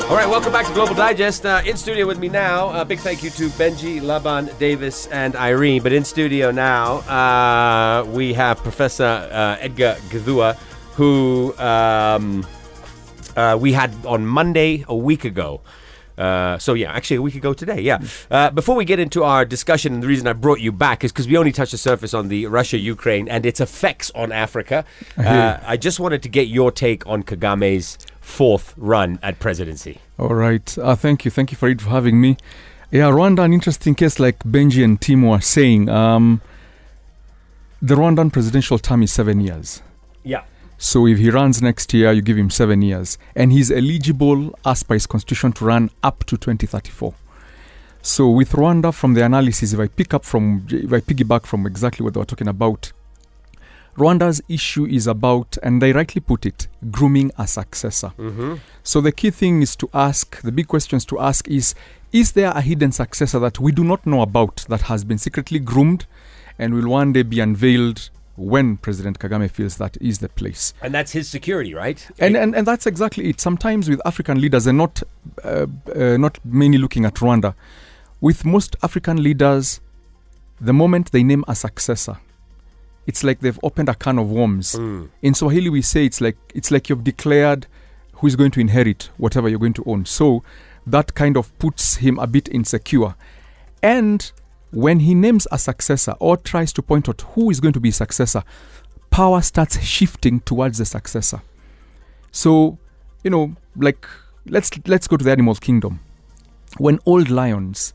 [0.09, 1.45] All right, welcome back to Global Digest.
[1.45, 5.35] Uh, in studio with me now, uh, big thank you to Benji, Laban, Davis, and
[5.35, 5.83] Irene.
[5.83, 10.55] But in studio now, uh, we have Professor uh, Edgar Githua,
[10.95, 12.47] who um,
[13.35, 15.59] uh, we had on Monday a week ago.
[16.17, 17.79] Uh, so yeah, actually, we could go today.
[17.81, 17.99] Yeah.
[18.31, 21.11] Uh, before we get into our discussion, and the reason I brought you back is
[21.11, 24.85] because we only touched the surface on the Russia-Ukraine and its effects on Africa.
[25.17, 29.99] Uh, I just wanted to get your take on Kagame's fourth run at presidency.
[30.17, 30.77] All right.
[30.77, 31.31] Uh, thank you.
[31.31, 32.37] Thank you, Fareed, for having me.
[32.91, 35.89] Yeah, Rwanda, an interesting case, like Benji and Tim were saying.
[35.89, 36.41] Um,
[37.81, 39.81] the Rwandan presidential term is seven years.
[40.23, 40.43] Yeah.
[40.77, 43.17] So if he runs next year, you give him seven years.
[43.35, 47.13] And he's eligible, as per his constitution, to run up to 2034.
[48.01, 51.65] So with Rwanda, from the analysis, if I pick up from, if I piggyback from
[51.65, 52.91] exactly what they were talking about,
[53.97, 58.13] Rwanda's issue is about, and they rightly put it, grooming a successor.
[58.19, 58.55] Mm-hmm.
[58.83, 61.73] So the key thing is to ask, the big questions to ask is,
[62.13, 65.57] is there a hidden successor that we do not know about that has been secretly
[65.57, 66.05] groomed
[66.59, 70.73] and will one day be unveiled when President Kagame feels that is the place?
[70.81, 72.07] And that's his security, right?
[72.19, 73.41] And, and, and that's exactly it.
[73.41, 75.03] Sometimes with African leaders, and not,
[75.43, 77.55] uh, uh, not mainly looking at Rwanda,
[78.21, 79.81] with most African leaders,
[80.61, 82.17] the moment they name a successor,
[83.05, 84.73] it's like they've opened a can of worms.
[84.75, 85.09] Mm.
[85.21, 87.65] In Swahili, we say it's like it's like you've declared
[88.13, 90.05] who is going to inherit whatever you're going to own.
[90.05, 90.43] So
[90.85, 93.15] that kind of puts him a bit insecure.
[93.81, 94.31] And
[94.71, 97.91] when he names a successor or tries to point out who is going to be
[97.91, 98.43] successor,
[99.09, 101.41] power starts shifting towards the successor.
[102.31, 102.77] So,
[103.23, 104.05] you know, like
[104.45, 105.99] let's let's go to the animal kingdom.
[106.77, 107.93] When old lions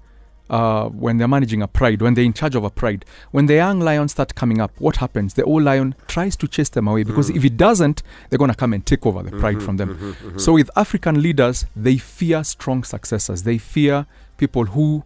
[0.53, 3.55] uh, when they're managing a pride, when they're in charge of a pride, when the
[3.55, 5.35] young lions start coming up, what happens?
[5.35, 7.37] The old lion tries to chase them away because hmm.
[7.37, 9.95] if it doesn't, they're going to come and take over the pride hmm, from them.
[9.95, 13.45] Hmm, so, with African leaders, they fear strong successors.
[13.45, 14.07] They fear
[14.37, 15.05] people who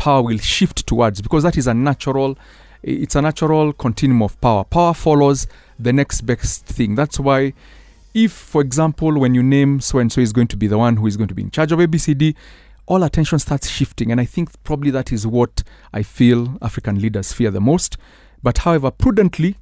[0.00, 2.38] power will shift towards because that is a natural
[2.82, 4.64] it's a natural continuum of power.
[4.64, 5.46] Power follows
[5.78, 6.94] the next best thing.
[6.94, 7.52] That's why
[8.14, 10.96] if for example when you name so and so is going to be the one
[10.96, 12.34] who is going to be in charge of abcd
[12.86, 14.10] all attention starts shifting.
[14.10, 17.98] And i think probably that is what i feel african leaders fear the most.
[18.42, 19.56] But however prudently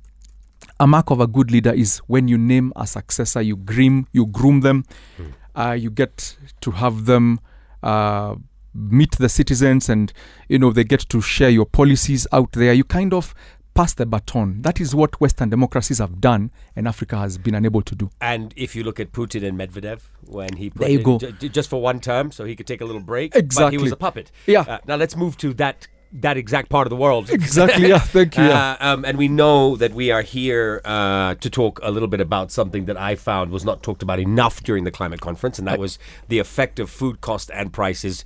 [0.78, 4.26] a mark of a good leader is when you name a successor you groom you
[4.26, 4.84] groom them
[5.56, 7.40] uh, you get to have them
[7.82, 8.36] uh,
[8.78, 10.12] meet the citizens and
[10.48, 13.34] you know they get to share your policies out there you kind of
[13.74, 17.82] pass the baton that is what western democracies have done and africa has been unable
[17.82, 21.18] to do And if you look at Putin and Medvedev, when he There you go.
[21.18, 23.32] ju- just for one term, so he could take a little break.
[23.32, 24.30] But he was a puppet.
[24.46, 24.62] Yeah.
[24.62, 27.30] Uh, now let's move to that that exact part of the world.
[27.38, 28.76] exactly yeah thank you yeah.
[28.80, 32.20] Uh, um, and we know that we are here uh, to talk a little bit
[32.20, 35.68] about something that I found was not talked about enough during the climate conference, and
[35.68, 38.24] that was the effect of food cost and prices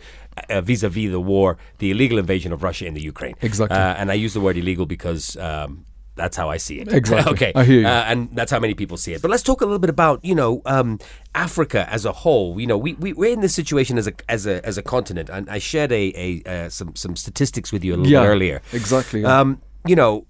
[0.48, 3.34] uh, vis-a-vis the war, the illegal invasion of Russia in the Ukraine.
[3.42, 3.76] Exactly.
[3.76, 5.36] Uh, and I use the word illegal because.
[5.36, 6.92] Um, that's how I see it.
[6.92, 7.32] Exactly.
[7.32, 7.52] okay.
[7.54, 7.86] I hear you.
[7.86, 9.22] Uh, and that's how many people see it.
[9.22, 10.98] But let's talk a little bit about you know um,
[11.34, 12.60] Africa as a whole.
[12.60, 15.30] You know, we, we we're in this situation as a as a as a continent,
[15.30, 18.60] and I shared a, a uh, some some statistics with you a little Yeah, earlier.
[18.72, 19.40] exactly, yeah.
[19.40, 20.26] Um, you know,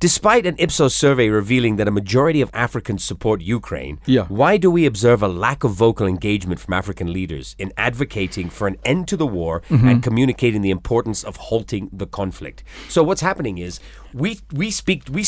[0.00, 4.24] despite an Ipsos survey revealing that a majority of Africans support Ukraine, Yeah.
[4.28, 8.66] why do we observe a lack of vocal engagement from African leaders in advocating for
[8.66, 9.88] an end to the war Mm-hmm.
[9.88, 12.62] and communicating the importance of halting the conflict?
[12.88, 13.80] So what's happening is
[14.12, 15.24] we we speak we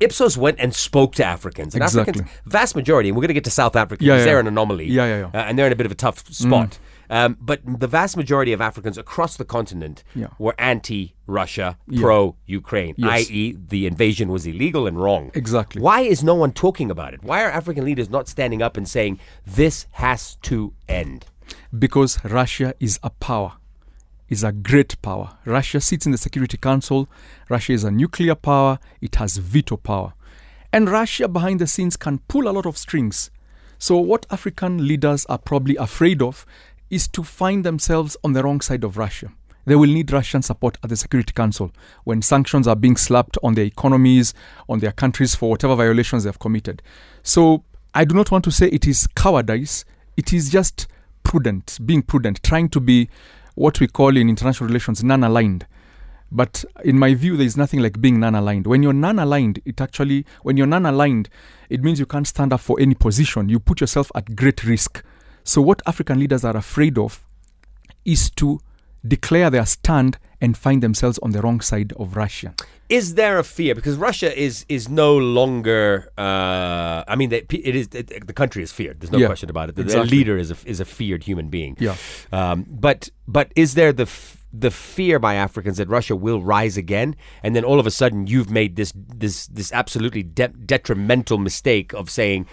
[0.00, 2.20] Ipsos went and spoke to Africans, and Exactly.
[2.22, 4.46] Africans, vast majority, and we're going to get to South Africa because yeah, they're an
[4.46, 5.40] anomaly, Yeah, yeah, yeah.
[5.40, 6.78] Uh, and they're in a bit of a tough spot.
[7.10, 10.28] Um, but the vast majority of Africans across the continent Yeah.
[10.38, 12.00] were anti-Russia, Yeah.
[12.00, 13.28] pro-Ukraine, Yes.
[13.30, 15.30] i.e., the invasion was illegal and wrong.
[15.34, 15.82] Exactly.
[15.82, 17.22] Why is no one talking about it?
[17.22, 21.26] Why are African leaders not standing up and saying this has to end?
[21.78, 23.52] because Russia is a power,
[24.30, 25.36] is a great power.
[25.44, 27.06] Russia sits in the Security Council.
[27.50, 28.78] Russia is a nuclear power.
[29.02, 30.14] It has veto power.
[30.72, 33.30] And Russia behind the scenes can pull a lot of strings.
[33.78, 36.46] So, what African leaders are probably afraid of
[36.94, 39.32] is to find themselves on the wrong side of Russia.
[39.66, 41.72] They will need Russian support at the Security Council
[42.04, 44.34] when sanctions are being slapped on their economies,
[44.68, 46.82] on their countries for whatever violations they have committed.
[47.22, 49.84] So, I do not want to say it is cowardice,
[50.16, 50.86] it is just
[51.22, 53.08] prudent, being prudent, trying to be
[53.54, 55.66] what we call in international relations non aligned.
[56.30, 58.66] But in my view, there is nothing like being non aligned.
[58.66, 61.28] When you're non aligned, it actually, when you're non aligned,
[61.70, 63.48] it means you can't stand up for any position.
[63.48, 65.02] You put yourself at great risk.
[65.44, 67.22] So, what African leaders are afraid of
[68.04, 68.60] is to
[69.06, 72.54] declare their stand and find themselves on the wrong side of Russia.
[72.88, 76.10] Is there a fear because Russia is is no longer?
[76.18, 79.00] Uh, I mean, they, it is it, the country is feared.
[79.00, 79.76] There's no Yeah, question about it.
[79.76, 80.18] The, exactly.
[80.18, 81.76] leader is a, is a feared human being.
[81.80, 81.96] Yeah.
[82.32, 86.76] Um, but but is there the f- the fear by Africans that Russia will rise
[86.76, 91.38] again, and then all of a sudden you've made this this this absolutely de- detrimental
[91.38, 92.46] mistake of saying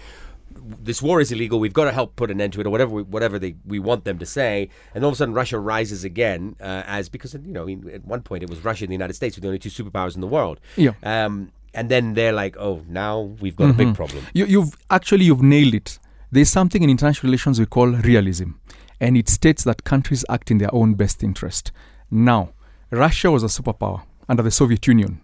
[0.64, 1.58] this war is illegal.
[1.60, 3.78] We've got to help put an end to it, or whatever we, whatever they, we
[3.78, 4.68] want them to say.
[4.94, 8.22] And all of a sudden, Russia rises again uh, as because you know, at one
[8.22, 10.26] point it was Russia and the United States were the only two superpowers in the
[10.26, 10.60] world.
[10.76, 10.92] Yeah.
[11.02, 14.26] Um, and then they're like, oh, now we've got a big problem.
[14.34, 15.98] You, you've actually you've nailed it.
[16.30, 18.52] There's something in international relations we call realism,
[19.00, 21.72] and it states that countries act in their own best interest.
[22.10, 22.52] Now,
[22.90, 25.20] Russia was a superpower under the Soviet Union.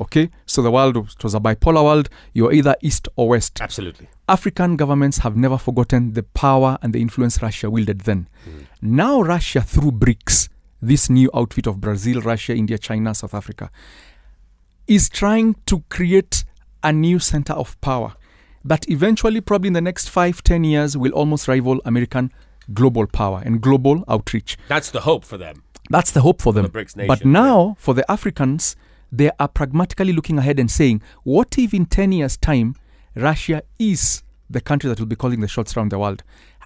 [0.00, 2.08] Okay, so the world was, it was a bipolar world.
[2.32, 3.60] You're either east or west.
[3.60, 4.08] Absolutely.
[4.28, 8.28] African governments have never forgotten the power and the influence Russia wielded then.
[8.44, 8.60] Hmm.
[8.80, 10.48] Now, Russia, through BRICS,
[10.80, 13.70] this new outfit of Brazil, Russia, India, China, South Africa,
[14.86, 16.44] is trying to create
[16.82, 18.14] a new center of power
[18.64, 22.32] that eventually, probably in the next five, ten years, will almost rival American
[22.72, 24.56] global power and global outreach.
[24.68, 25.62] That's the hope for them.
[25.90, 26.64] That's the hope for them.
[26.64, 28.76] the BRICS but now, for the Africans,
[29.10, 32.74] they are pragmatically looking ahead and saying, what if in 10 years' time,
[33.14, 36.22] Russia is the country that will be calling the shots around the world?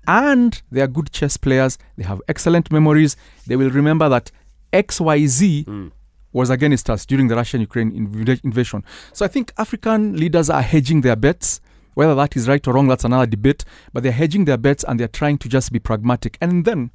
[0.07, 3.17] And they are good chess players, they have excellent memories.
[3.47, 4.33] They will remember that
[4.73, 5.89] XYZ hmm.
[6.33, 8.85] was against us during the Russian Ukraine inv- invasion.
[9.13, 11.61] So I think African leaders are hedging their bets.
[11.95, 13.65] Whether that is right or wrong, that's another debate.
[13.93, 16.39] But they're hedging their bets and they're trying to just be pragmatic.
[16.41, 16.91] And then,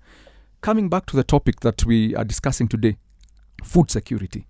[0.62, 2.98] coming back to the topic that we are discussing today
[3.64, 4.48] food security.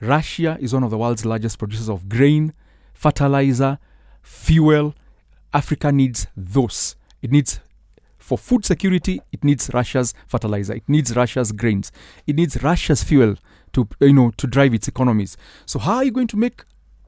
[0.00, 2.52] Russia is one of the world's largest producers of grain,
[2.94, 3.78] fertilizer,
[4.22, 4.94] fuel.
[5.52, 6.96] Africa needs those.
[7.22, 7.60] It needs,
[8.18, 10.74] for food security, it needs Russia's fertilizer.
[10.74, 11.92] It needs Russia's grains.
[12.26, 13.36] It needs Russia's fuel
[13.72, 15.36] to, you know, to drive its economies.
[15.66, 16.64] So how are you going to make,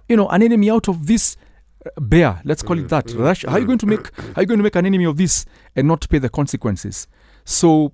[0.08, 1.36] you know, an enemy out of this
[1.86, 2.40] uh, bear?
[2.44, 3.10] Let's call it that.
[3.12, 3.48] Russia.
[3.48, 4.14] How are you going to make?
[4.16, 7.06] How are you going to make an enemy of this and not pay the consequences?
[7.44, 7.92] So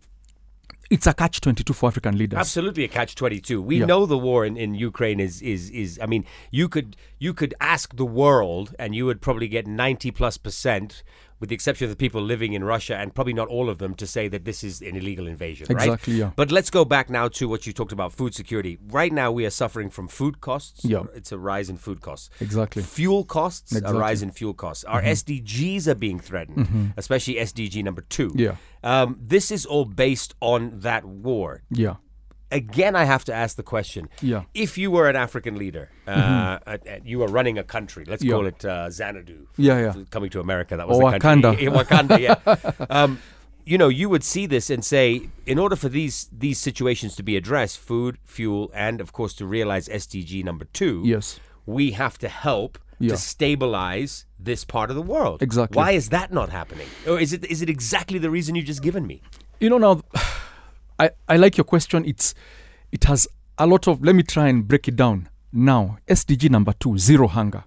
[0.91, 2.39] it's a catch twenty two for African leaders.
[2.39, 3.61] Absolutely a catch twenty two.
[3.61, 3.87] We Yeah.
[3.87, 7.55] know the war in, in Ukraine is, is is I mean, you could you could
[7.61, 11.03] ask the world and you would probably get ninety plus percent,
[11.41, 13.95] with the exception of the people living in Russia and probably not all of them,
[13.95, 15.67] to say that this is an illegal invasion.
[15.71, 15.87] right?
[15.89, 16.31] Exactly, yeah.
[16.37, 18.79] But let's go back now to what you talked about food security.
[18.89, 20.85] Right now we are suffering from food costs.
[20.85, 21.05] Yeah.
[21.15, 22.31] It's a rise in food costs.
[22.41, 22.83] Exactly.
[22.83, 23.93] Fuel costs, a Exactly.
[23.93, 24.01] Mm-hmm.
[24.01, 24.85] rise in fuel costs.
[24.85, 28.33] Our SDGs are being threatened, especially SDG number two.
[28.35, 28.57] Yeah.
[28.83, 31.97] Um, this is all based on that war Yeah.
[32.51, 34.43] Again, I have to ask the question: Yeah.
[34.55, 36.11] If you were an African leader, uh,
[36.67, 38.33] uh, you were running a country, let's Yeah.
[38.35, 39.47] call it uh, Xanadu.
[39.57, 40.05] Yeah, yeah.
[40.11, 41.57] Coming to America, that was Or the country.
[41.57, 41.61] Wakanda.
[41.61, 42.87] Yeah, Wakanda, yeah.
[42.91, 43.19] um,
[43.65, 47.23] you know, you would see this and say, in order for these these situations to
[47.23, 51.39] be addressed, food, fuel, and of course to realize SDG number two, Yes.
[51.67, 53.11] we have to help Yeah.
[53.11, 55.43] to stabilize this part of the world.
[55.43, 55.77] Exactly.
[55.77, 56.87] Why is that not happening?
[57.07, 59.21] Or is it is it exactly the reason you just given me?
[59.61, 60.01] You know now,
[60.99, 62.05] I I like your question.
[62.05, 62.35] It's
[62.93, 63.29] it has
[63.59, 64.03] a lot of.
[64.03, 65.29] Let me try and break it down.
[65.53, 67.65] Now, SDG number two, zero hunger.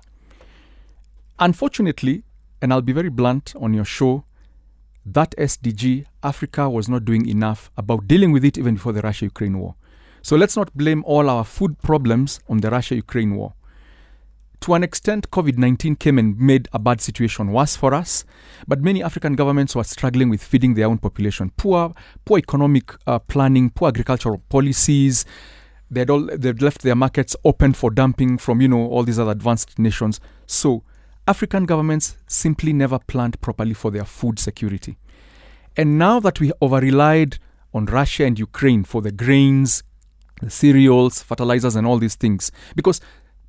[1.40, 2.24] Unfortunately,
[2.62, 4.26] and I'll be very blunt on your show,
[5.06, 9.26] that SDG, Africa was not doing enough about dealing with it even before the Russia
[9.26, 9.76] Ukraine war.
[10.22, 13.54] So let's not blame all our food problems on the Russia Ukraine war.
[14.62, 18.24] To an extent, COVID 19 came and made a bad situation worse for us,
[18.68, 21.52] but many African governments were struggling with feeding their own population.
[21.58, 21.92] Poor,
[22.26, 25.26] poor economic uh, planning, poor agricultural policies.
[25.90, 29.18] They had all, they'd left their markets open for dumping from, you know, all these
[29.18, 30.20] other advanced nations.
[30.46, 30.84] So,
[31.28, 35.00] African governments simply never planned properly for their food security.
[35.76, 37.40] And now that we over relied
[37.74, 39.82] on Russia and Ukraine for the grains,
[40.40, 43.02] the cereals, fertilizers, and all these things, because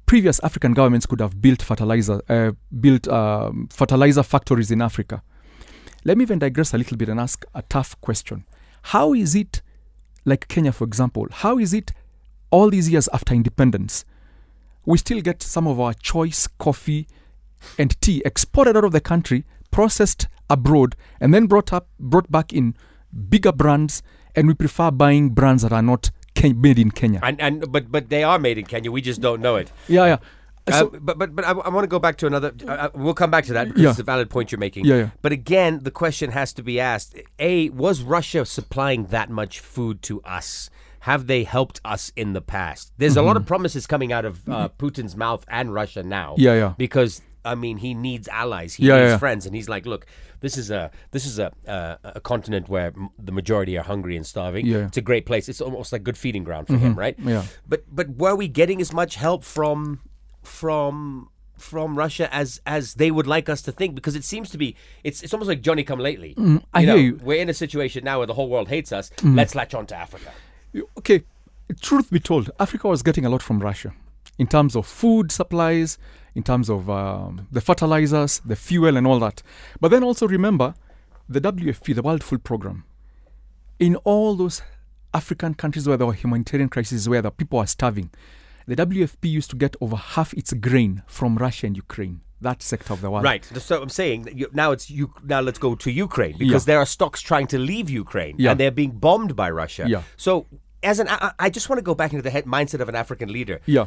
[0.07, 5.22] previous African governments could have built fertilizer, uh, built um, fertilizer factories in Africa.
[6.05, 8.44] Let me even digress a little bit and ask a tough question:
[8.82, 9.62] How is it,
[10.24, 11.92] like Kenya, for example, how is it
[12.53, 14.05] all these years after independence,
[14.84, 17.09] we still get some of our choice coffee
[17.78, 22.53] and tea exported out of the country, processed abroad, and then brought up brought back
[22.53, 22.76] in
[23.28, 24.03] bigger brands,
[24.36, 26.11] and we prefer buying brands that are not
[26.43, 27.20] Ken- made in Kenya.
[27.22, 28.90] And and but but they are made in Kenya.
[28.93, 29.70] We just don't know it.
[29.88, 30.16] yeah, yeah.
[30.70, 32.53] Uh, but but but I, want to go back to another.
[32.64, 33.90] Uh, uh, we'll come back to that because Yeah.
[33.90, 34.84] it's a valid point you're making.
[34.84, 35.11] Yeah, yeah.
[35.20, 40.03] But again, the question has to be asked: A, was Russia supplying that much food
[40.03, 40.70] to us?
[41.01, 42.93] Have they helped us in the past?
[42.97, 46.34] There's a lot of promises coming out of uh, Putin's mouth and Russia now.
[46.34, 46.43] Mm-hmm.
[46.47, 46.74] Yeah, yeah.
[46.78, 48.74] Because I mean, he needs allies.
[48.74, 49.18] He Yeah, needs yeah.
[49.18, 50.07] friends, and he's like, look,
[50.40, 54.16] this is a this is a uh, a continent where m- the majority are hungry
[54.16, 54.66] and starving.
[54.66, 54.76] Yeah.
[54.76, 54.86] Mm-hmm.
[54.88, 55.49] It's a great place.
[55.49, 57.16] It's almost like good feeding ground for him, right?
[57.18, 57.45] Yeah.
[57.68, 60.01] But but were we getting as much help from
[60.43, 61.28] from
[61.59, 63.95] from Russia as as they would like us to think?
[63.95, 64.74] Because it seems to be
[65.05, 66.34] it's it's almost like Johnny come lately.
[66.36, 67.14] Mm, I hear you.
[67.14, 67.22] Mm.
[67.22, 69.11] We're in a situation now where the whole world hates us.
[69.22, 70.32] Let's latch on to Africa.
[70.99, 71.22] Okay
[71.80, 73.95] truth be told africa was getting a lot from russia
[74.38, 75.97] in terms of food supplies,
[76.35, 79.43] in terms of um, the fertilizers, the fuel, and all that.
[79.80, 80.74] But then also remember
[81.28, 82.85] the WFP, the World Food Program.
[83.78, 84.62] In all those
[85.14, 88.11] African countries where there were humanitarian crises, where the people are starving,
[88.66, 92.93] the WFP used to get over half its grain from Russia and Ukraine, that sector
[92.93, 93.24] of the world.
[93.24, 93.45] Right.
[93.45, 95.12] So I'm saying that you, now it's you.
[95.24, 96.72] Now let's go to Ukraine because Yeah.
[96.74, 98.53] there are stocks trying to leave Ukraine Yeah.
[98.53, 99.85] and they're being bombed by Russia.
[99.89, 100.03] Yeah.
[100.16, 100.47] So
[100.83, 102.95] as an, I, I just want to go back into the head mindset of an
[102.95, 103.61] African leader.
[103.66, 103.87] Yeah.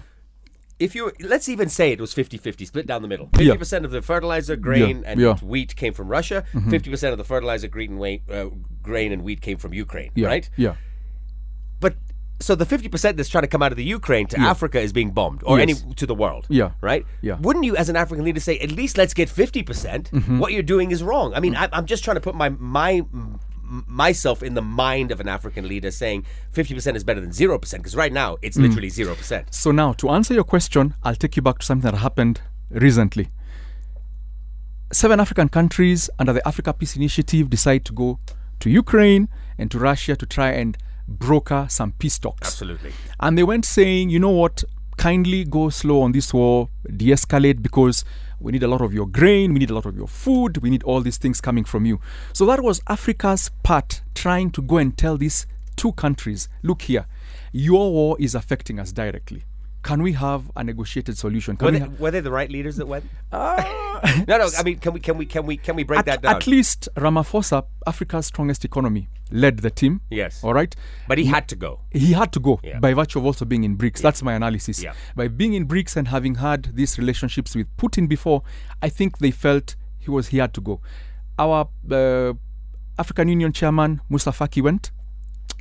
[0.78, 3.30] If you let's even say it was 50-50, split down the middle.
[3.36, 5.28] Fifty percent of the fertilizer, grain, and yeah.
[5.28, 5.48] Mm-hmm.
[5.48, 6.44] wheat came from Russia.
[6.70, 8.50] 50 percent of the fertilizer, grain, and wheat, uh,
[8.82, 10.12] grain and wheat came from Ukraine.
[10.16, 10.28] Yeah.
[10.28, 10.50] Right.
[10.58, 10.76] Yeah.
[11.80, 11.96] But
[12.42, 14.92] so the fifty percent that's trying to come out of the Ukraine to Africa is
[14.92, 15.82] being bombed, or Yes.
[15.82, 16.46] any to the world.
[16.50, 16.72] Yeah.
[16.82, 17.06] Right.
[17.22, 17.38] Yeah.
[17.40, 20.12] Wouldn't you, as an African leader, say at least let's get fifty percent?
[20.12, 20.40] Mm-hmm.
[20.40, 21.34] What you're doing is wrong.
[21.34, 21.62] I mean, Mm.
[21.62, 23.04] I, I'm just trying to put my my
[23.68, 27.58] myself in the mind of an African leader, saying fifty percent is better than zero
[27.58, 28.40] percent, because right now Mm.
[28.44, 29.54] it's literally zero percent.
[29.54, 33.30] So now, to answer your question, I'll take you back to something that happened recently.
[34.94, 38.20] Seven African countries under the Africa Peace Initiative decide to go
[38.60, 42.48] to Ukraine and to Russia to try and broker some peace talks.
[42.48, 42.92] Absolutely.
[43.20, 44.64] And they went saying, you know what,
[44.98, 48.06] kindly go slow on this war, de escalate because
[48.40, 50.70] we need a lot of your grain, we need a lot of your food, we
[50.70, 52.00] need all these things coming from you.
[52.34, 57.06] So that was Africa's part trying to go and tell these two countries look here,
[57.52, 59.44] your war is affecting us directly.
[59.86, 61.58] Can we have a negotiated solution?
[61.58, 63.06] Can Were we they, ha- were they the right leaders that went?
[63.32, 63.58] no,
[64.28, 64.50] no.
[64.58, 66.36] I mean, can we can we can we can we break at, that down?
[66.38, 70.02] at least Ramaphosa, Africa's strongest economy, led the team.
[70.10, 70.44] Yes.
[70.44, 70.76] All right.
[71.08, 71.82] but he had to go.
[71.92, 72.80] he had to go Yeah.
[72.80, 74.02] by virtue of also being in BRICS.
[74.02, 74.82] That's my analysis.
[74.84, 74.94] Yeah.
[75.16, 78.42] By being in BRICS and having had these relationships with Putin before,
[78.82, 80.82] I think they felt he was he had to go.
[81.38, 82.34] Our uh,
[82.98, 84.92] African Union chairman Moussa Faki went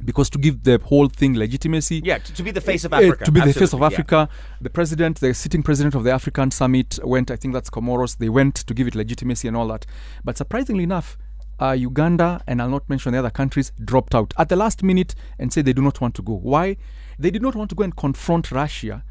[0.05, 2.03] because to give the whole thing legitimacy.
[2.05, 3.25] Yeah, to, to be the face of Africa.
[3.25, 4.23] to be the face of absolutely, yeah.
[4.23, 4.29] Africa,
[4.61, 7.31] the president, the sitting president of the African Summit went.
[7.31, 8.19] I think that's Comoros.
[8.19, 9.87] They went to give it legitimacy and all that.
[10.25, 11.17] But surprisingly enough,
[11.61, 15.15] uh, Uganda and I'll not mention the other countries dropped out at the last minute
[15.39, 16.35] and said they do not want to go.
[16.35, 16.77] Why?
[17.19, 19.05] They did not want to go and confront Russia,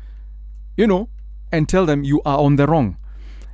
[0.76, 1.10] you know,
[1.52, 2.98] and tell them you are on the wrong.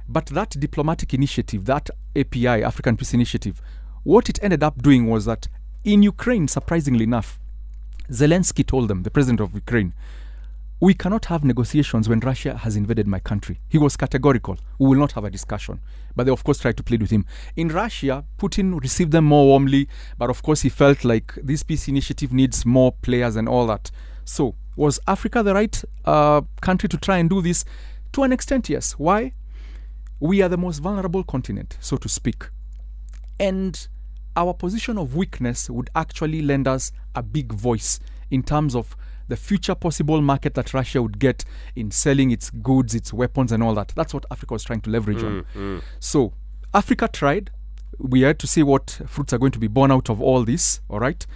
[0.08, 3.62] But that diplomatic initiative, that API, African Peace Initiative,
[4.04, 5.48] what it ended up doing was that
[5.84, 7.40] in Ukraine, surprisingly enough,
[8.10, 9.94] Zelensky told them, the president of Ukraine,
[10.82, 13.60] we cannot have negotiations when Russia has invaded my country.
[13.68, 14.58] He was categorical.
[14.78, 15.82] We will not have a discussion.
[16.16, 17.26] But they, of course, tried to plead with him.
[17.58, 21.90] In Russia, Putin received them more warmly, but of course, he felt like this peace
[21.90, 23.92] initiative needs more players and all that.
[24.24, 27.66] So, was Africa the right uh, country to try and do this?
[28.14, 28.94] To an extent, yes.
[28.94, 29.34] Why?
[30.22, 32.48] We are the most vulnerable continent, so to speak.
[33.38, 33.88] And
[34.40, 38.00] our position of weakness would actually lend us a big voice
[38.32, 38.96] in terms of
[39.28, 41.44] the future possible market that Russia would get
[41.76, 43.92] in selling its goods, its weapons, and all that.
[43.96, 45.46] That's what Africa was trying to leverage on.
[45.54, 45.82] Mm, mm.
[46.00, 46.34] So,
[46.74, 47.52] Africa tried.
[47.98, 50.80] We had to see what fruits are going to be born out of all this,
[50.88, 51.28] all right?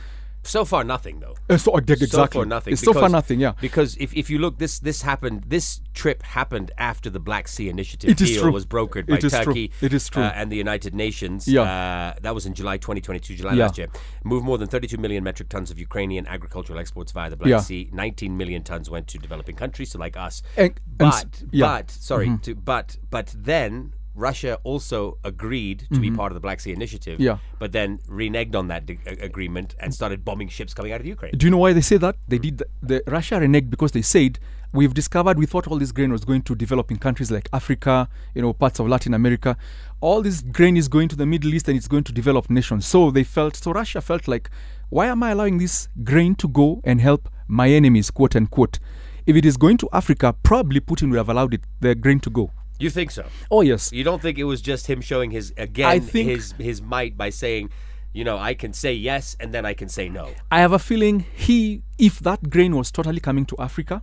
[0.43, 1.35] So far, nothing though.
[1.49, 2.07] Uh, so, exactly.
[2.07, 2.73] So far, nothing.
[2.73, 3.53] It's so far nothing, yeah.
[3.61, 5.45] Because if, if you look, this this happened.
[5.47, 9.43] This trip happened after the Black Sea Initiative It deal was brokered by is true.
[9.45, 9.71] Turkey.
[9.81, 10.23] It is true.
[10.23, 11.47] Uh, and the United Nations.
[11.47, 11.61] Yeah.
[11.61, 13.65] Uh, that was in July 2022, July Yeah.
[13.65, 13.87] last year.
[14.23, 17.59] Moved more than 32 million metric tons of Ukrainian agricultural exports via the Black Yeah.
[17.59, 17.89] Sea.
[17.93, 20.41] 19 million tons went to developing countries, so like us.
[20.57, 21.65] And- and but yeah.
[21.65, 21.77] Mm-hmm.
[21.77, 23.93] but sorry, to, but but then.
[24.15, 27.23] Russia also agreed to be part of the Black Sea Initiative, Mm-hmm.
[27.23, 27.37] Yeah.
[27.59, 28.83] but then reneged on that
[29.21, 31.31] agreement and started bombing ships coming out of Ukraine.
[31.37, 32.15] Do you know why they say that?
[32.27, 34.39] They did the, the Russia reneged because they said
[34.71, 38.41] we've discovered we thought all this grain was going to developing countries like Africa, you
[38.41, 39.57] know, parts of Latin America.
[40.01, 42.85] All this grain is going to the Middle East and it's going to develop nations.
[42.85, 44.49] So they felt so Russia felt like
[44.89, 48.79] why am I allowing this grain to go and help my enemies, quote unquote?
[49.25, 52.29] If it is going to Africa, probably Putin would have allowed it the grain to
[52.29, 52.51] go.
[52.79, 53.25] You think so?
[53.51, 53.91] Oh yes.
[53.91, 57.17] You don't think it was just him showing his again I think- his his might
[57.17, 57.69] by saying,
[58.13, 60.29] you know, I can say yes and then I can say no.
[60.51, 64.01] I have a feeling he, if that grain was totally coming to Africa,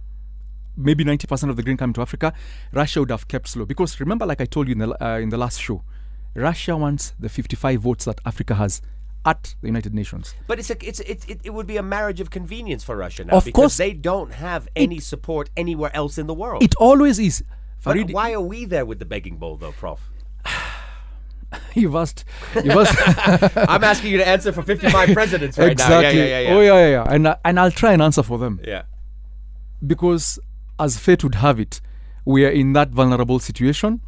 [0.77, 2.33] maybe 90% of the grain coming to Africa,
[2.73, 3.65] Russia would have kept slow.
[3.67, 5.83] Because remember, like I told you in the, uh, in the last show,
[6.35, 8.81] Russia wants the 55 votes that Africa has
[9.25, 10.35] at the United Nations.
[10.47, 13.25] But it's a it's it, it, it would be a marriage of convenience for Russia
[13.25, 13.77] now Of because course.
[13.77, 16.63] they don't have any support anywhere else in the world.
[16.63, 17.45] It always is.
[17.85, 20.01] Fareed, why are we there with the begging bowl though, Prof?
[21.75, 22.25] you've asked.
[22.55, 25.95] You've asked I'm asking you to answer for 55 presidents right exactly.
[25.97, 26.01] now.
[26.01, 26.55] Yeah, yeah, yeah, yeah.
[26.57, 27.05] Oh, yeah, yeah, yeah.
[27.15, 28.61] And, and I'll try and answer for them.
[28.67, 28.83] yeah.
[29.87, 30.39] because
[30.79, 31.81] as fate would have it,
[32.25, 34.01] we are in that vulnerable situation.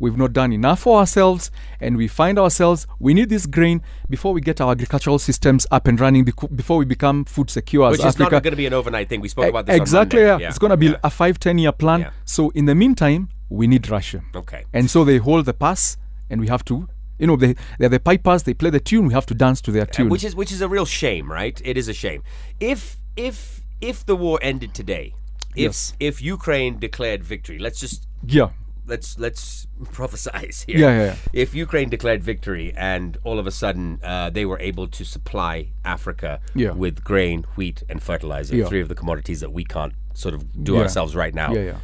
[0.00, 4.32] We've not done enough for ourselves, and we find ourselves we need this grain before
[4.32, 8.00] we get our agricultural systems up and running, before we become food secure as Which
[8.00, 8.36] is Africa.
[8.36, 9.20] not going to be an overnight thing.
[9.20, 10.42] We spoke about this exactly, Monday.
[10.42, 10.48] yeah.
[10.48, 10.96] It's going to be yeah.
[11.04, 12.00] a five, ten year plan.
[12.00, 12.10] Yeah.
[12.24, 14.22] So in the meantime, we need Russia.
[14.34, 14.64] Okay.
[14.72, 15.96] And so they hold the pass,
[16.30, 16.88] and we have to,
[17.18, 18.42] you know, they they're the pipers.
[18.44, 19.06] They play the tune.
[19.06, 20.08] We have to dance to their uh, tune.
[20.08, 21.60] which is which is a real shame, right?
[21.64, 22.22] It is a shame.
[22.58, 25.14] If if if the war ended today,
[25.56, 25.94] if Yes.
[26.00, 28.50] if Ukraine declared victory, let's just yeah,
[28.90, 29.66] let's let's
[29.98, 30.78] prophesize here.
[30.78, 31.16] Yeah, yeah, yeah.
[31.32, 35.54] If Ukraine declared victory and all of a sudden uh, they were able to supply
[35.96, 36.72] Africa Yeah.
[36.72, 38.66] with grain, wheat, and fertilizer, Yeah.
[38.70, 41.78] three of the commodities that we can't sort of do ourselves right now, yeah, yeah.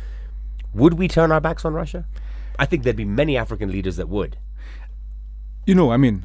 [0.75, 2.05] would we turn our backs on Russia?
[2.59, 4.37] I think there'd be many African leaders that would.
[5.67, 6.25] You know, I mean,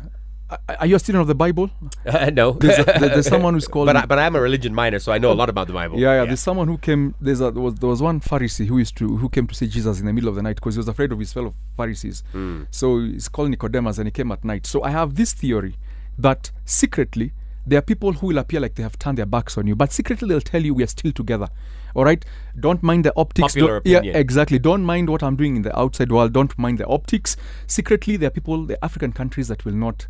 [0.80, 1.70] are you a student of the Bible?
[2.04, 3.86] Uh, no, There's, a, there's someone who's called.
[3.86, 6.00] but I, but I'm a religion minor, so I know a lot about the Bible.
[6.00, 7.14] yeah, yeah, There's someone who came.
[7.22, 9.68] There's a there was, there was one Pharisee who used to who came to see
[9.68, 12.24] Jesus in the middle of the night because he was afraid of his fellow Pharisees.
[12.72, 14.66] So he's called Nicodemus, and he came at night.
[14.66, 15.76] So I have this theory
[16.18, 17.34] that secretly
[17.68, 19.92] there are people who will appear like they have turned their backs on you, but
[19.92, 21.48] secretly they'll tell you we are still together.
[21.94, 22.26] All right,
[22.60, 23.56] don't mind the optics.
[23.56, 24.58] Yeah, exactly.
[24.58, 26.34] Don't mind what I'm doing in the outside world.
[26.34, 27.38] Don't mind the optics.
[27.68, 30.08] Secretly, there are people, the African countries that will not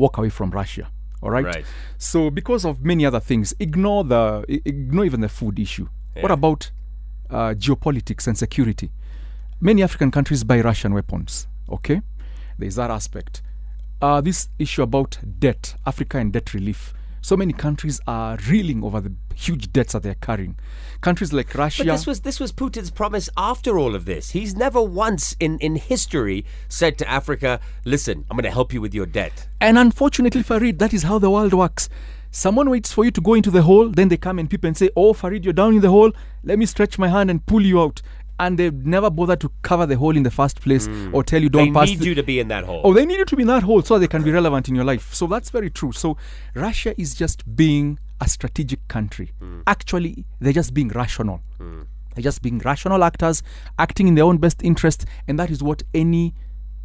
[0.00, 0.90] walk away from Russia.
[1.22, 1.44] All right.
[1.44, 1.64] Right.
[1.98, 4.24] So because of many other things, ignore the
[4.64, 5.88] ignore even the food issue.
[6.22, 6.70] What about
[7.30, 8.90] uh, geopolitics and security?
[9.60, 11.46] Many African countries buy Russian weapons.
[11.68, 12.00] Okay,
[12.58, 13.42] there is that aspect.
[14.02, 16.94] Uh, this issue about debt, Africa and debt relief.
[17.22, 20.56] So many countries are reeling over the huge debts that they're carrying.
[21.00, 21.84] Countries like Russia.
[21.84, 24.30] But this was this was Putin's promise after all of this.
[24.30, 28.80] He's never once in, in history said to Africa, "Listen, I'm going to help you
[28.80, 31.88] with your debt." And unfortunately, Fareed, that is how the world works.
[32.32, 34.76] Someone waits for you to go into the hole, then they come and peep and
[34.76, 36.12] say, Oh, Fareed, you're down in the hole.
[36.44, 38.02] Let me stretch my hand and pull you out.
[38.40, 41.14] And they never bother to cover the hole in the first place hmm.
[41.14, 41.88] or tell you don't They pass.
[41.90, 42.80] need the- you to be in that hole.
[42.84, 44.74] Oh, they need you to be in that hole so they can be relevant in
[44.74, 45.12] your life.
[45.14, 45.92] So that's very true.
[45.92, 46.16] So
[46.54, 49.32] Russia is just being a strategic country.
[49.38, 49.60] Hmm.
[49.66, 51.40] Actually, they're just being rational.
[51.58, 51.82] Hmm.
[52.14, 53.42] They're just being rational actors,
[53.78, 56.34] acting in their own best interest, and that is what any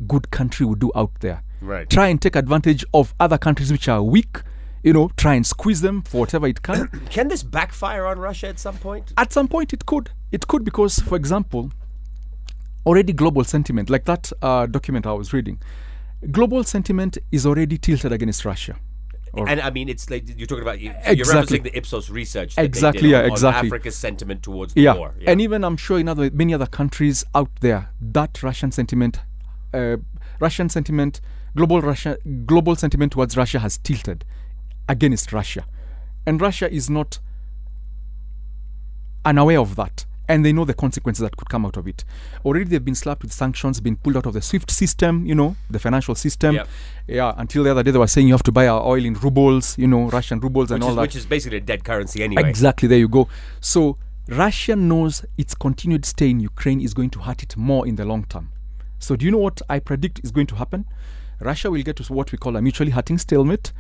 [0.08, 1.42] good country would do out there.
[1.62, 1.90] Right.
[1.90, 4.42] Try and take advantage of other countries which are weak.
[4.84, 6.88] You know, try and squeeze them for whatever it can.
[7.10, 9.14] Can this backfire on Russia at some point?
[9.18, 10.12] At some point, it could.
[10.36, 11.72] It could because, for example,
[12.86, 15.62] already global sentiment, like that uh, document I was reading,
[16.30, 18.76] global sentiment is already tilted against Russia.
[19.48, 21.60] And I mean, it's like you're talking about you, you're Exactly.
[21.60, 22.56] referencing the Ipsos research.
[22.56, 23.68] That they Exactly, did yeah, on, on exactly.
[23.70, 24.96] Africa's sentiment towards the yeah.
[24.96, 25.16] war.
[25.26, 29.20] and even I'm sure in other many other countries out there, that Russian sentiment,
[29.74, 29.98] uh,
[30.42, 31.22] Russian sentiment,
[31.56, 34.26] global Russia, global sentiment towards Russia has tilted
[34.90, 35.66] against Russia,
[36.26, 37.20] and Russia is not
[39.24, 40.06] unaware of that.
[40.28, 42.04] And they know the consequences that could come out of it.
[42.44, 45.56] Already, they've been slapped with sanctions, been pulled out of the SWIFT system, you know,
[45.70, 46.56] the financial system.
[46.56, 46.68] Yep.
[47.08, 49.14] Yeah, until the other day, they were saying you have to buy our oil in
[49.14, 51.02] rubles, you know, Russian rubles and which all is, that.
[51.02, 52.50] which is basically a dead currency anyway.
[52.50, 53.28] Exactly, there you go.
[53.60, 53.98] So
[54.28, 58.06] Russia knows its continued stay in Ukraine is going to hurt it more in the
[58.06, 58.52] long term.
[58.98, 60.86] So do you know what I predict is going to happen?
[61.40, 63.72] Russia will get to what we call a mutually hurting stalemate,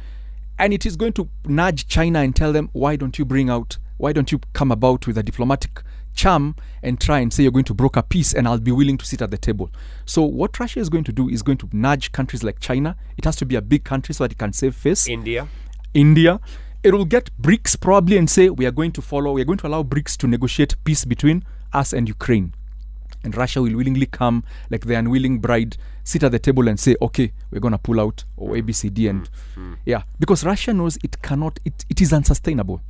[0.59, 3.79] and it is going to nudge China and tell them, why don't you bring out,
[3.97, 5.81] why don't you come about with a diplomatic
[6.15, 9.05] charm and try and say you're going to broker peace and I'll be willing to
[9.05, 9.69] sit at the table.
[10.05, 12.95] So what Russia is going to do is going to nudge countries like China.
[13.17, 15.07] It has to be a big country so that it can save face.
[15.07, 15.47] India.
[15.93, 16.39] India.
[16.83, 19.57] It will get BRICS probably and say we are going to follow, we are going
[19.59, 21.43] to allow BRICS to negotiate peace between
[21.73, 22.53] us and Ukraine.
[23.23, 26.95] And Russia will willingly come like the unwilling bride, sit at the table and say,
[27.01, 29.09] okay, we're going to pull out or ABCD.
[29.09, 29.73] And mm-hmm.
[29.83, 32.81] yeah, because Russia knows it cannot, it, it is unsustainable.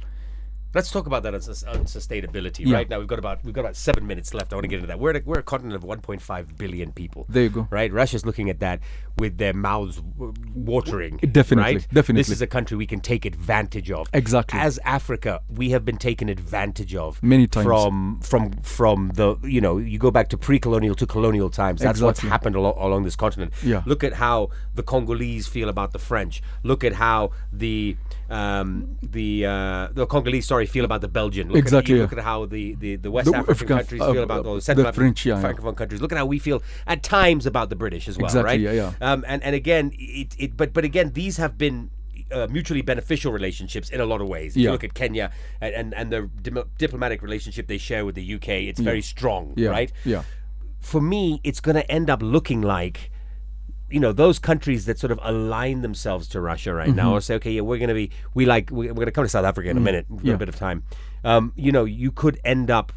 [0.76, 2.66] Let's talk about that unsus- unsustainability.
[2.66, 2.76] Yeah.
[2.76, 4.52] Right now, we've got about we've got about seven minutes left.
[4.52, 5.00] I want to get into that.
[5.00, 7.26] We're a, we're a continent of 1.5 billion people.
[7.30, 7.66] There you go.
[7.72, 8.82] Right, Russia's looking at that
[9.18, 10.02] with their mouths
[10.54, 11.18] watering.
[11.18, 11.88] Definitely, right?
[11.94, 12.20] definitely.
[12.22, 14.08] This is a country we can take advantage of.
[14.14, 14.60] Exactly.
[14.60, 17.66] As Africa, we have been taken advantage of Many times.
[17.66, 21.82] from from from the you know you go back to pre-colonial to colonial times.
[21.82, 22.30] That's what's Exactly.
[22.30, 23.54] happened alo- along this continent.
[23.64, 23.84] Yeah.
[23.86, 26.42] Look at how the Congolese feel about the French.
[26.64, 27.96] Look at how the
[28.30, 31.48] um, the uh, the Congolese, sorry, feel about the Belgian.
[31.50, 32.02] Look Exactly, At, yeah.
[32.04, 34.44] look at how the, the, the West The African African- countries uh, feel about uh,
[34.44, 35.44] those Central the African French, yeah, yeah.
[35.54, 36.02] Francophone countries.
[36.02, 38.60] Look at how we feel at times about the British as well, Exactly, right?
[38.60, 38.94] yeah, yeah.
[39.06, 41.78] Um, and and again, it, it but but again, these have been.
[42.32, 44.56] Uh, mutually beneficial relationships in a lot of ways.
[44.58, 45.30] If you look at Kenya
[45.62, 49.54] and, and, and the dim- diplomatic relationship they share with the UK, it's very strong,
[49.56, 49.70] Yeah.
[49.70, 49.92] right?
[50.04, 50.24] Yeah.
[50.80, 53.12] for me, it's going to end up looking like,
[53.92, 57.14] you know, those countries that sort of align themselves to Russia right now, Mm-hmm.
[57.14, 59.26] or say, okay, yeah, we're going to be, we like, we- we're going to come
[59.26, 60.28] to South Africa in a minute, we've got.
[60.30, 60.34] Yeah.
[60.34, 60.84] a bit of time.
[61.24, 62.92] Um, you know, you could end up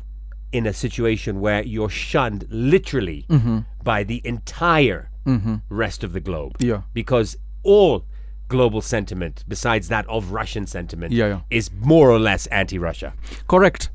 [0.53, 3.59] in a situation where you're shunned literally Mm-hmm.
[3.85, 5.57] by the entire Mm-hmm.
[5.69, 6.57] rest of the globe.
[6.59, 6.83] Yeah.
[6.95, 8.05] Because all
[8.49, 11.41] global sentiment, besides that of Russian sentiment, Yeah, yeah.
[11.51, 13.13] is more or less anti Russia.
[13.47, 13.91] Correct.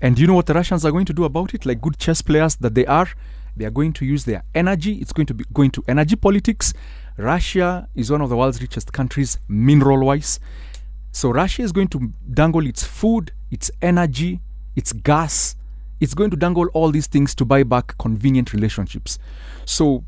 [0.00, 1.66] And you know what the Russians are going to do about it?
[1.66, 3.08] Like good chess players that they are,
[3.56, 4.94] they are going to use their energy.
[5.00, 6.72] It's going to be going to energy politics.
[7.16, 10.38] Russia is one of the world's richest countries, mineral wise.
[11.12, 14.40] So Russia is going to dangle its food, its energy,
[14.76, 15.56] its gas.
[15.98, 19.18] It's going to dangle all these things to buy back convenient relationships.
[19.64, 20.04] So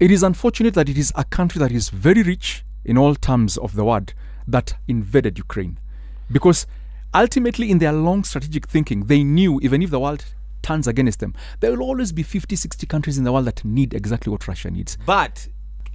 [0.00, 3.56] it is unfortunate that it is a country that is very rich in all terms
[3.58, 4.14] of the word
[4.48, 5.78] that invaded Ukraine.
[6.32, 6.66] Because
[7.14, 10.24] ultimately, in their long strategic thinking, they knew even if the world
[10.62, 13.94] turns against them, there will always be 50, 60 countries in the world that need
[13.94, 14.96] exactly what Russia needs.
[15.04, 15.48] But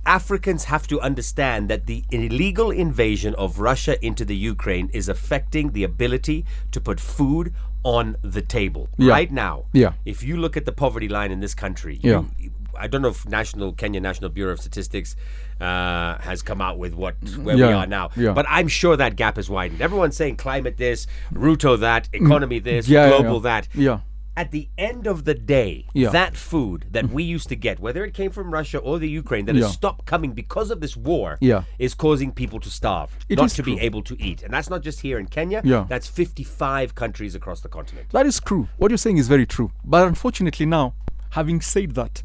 [0.06, 5.72] Africans have to understand that the illegal invasion of Russia into the Ukraine is affecting
[5.72, 7.54] the ability to put food
[7.84, 9.12] on the table Yeah.
[9.12, 9.66] right now.
[9.74, 9.94] Yeah.
[10.06, 12.24] If you look at the poverty line in this country, Yeah.
[12.40, 15.16] you- I don't know if National Kenya National Bureau of Statistics
[15.62, 18.34] uh, has come out with what where we are now, yeah.
[18.34, 19.82] but I'm sure that gap is widened.
[19.82, 22.90] Everyone's saying climate this, Ruto that, economy this, Mm.
[22.90, 23.40] Yeah, yeah, global yeah.
[23.42, 24.00] that Yeah.
[24.38, 26.10] at the end of the day, Yeah.
[26.10, 29.46] that food that we used to get, whether it came from Russia or the Ukraine,
[29.46, 29.64] that Yeah.
[29.64, 31.64] has stopped coming because of this war, Yeah.
[31.80, 34.44] is causing people to starve, It not to be able to eat.
[34.44, 35.86] And that's not just here in Kenya, Yeah.
[35.88, 38.08] that's 55 countries across the continent.
[38.12, 38.68] That is true.
[38.76, 39.72] What you're saying is very true.
[39.86, 40.96] But unfortunately, now,
[41.32, 42.22] having said that,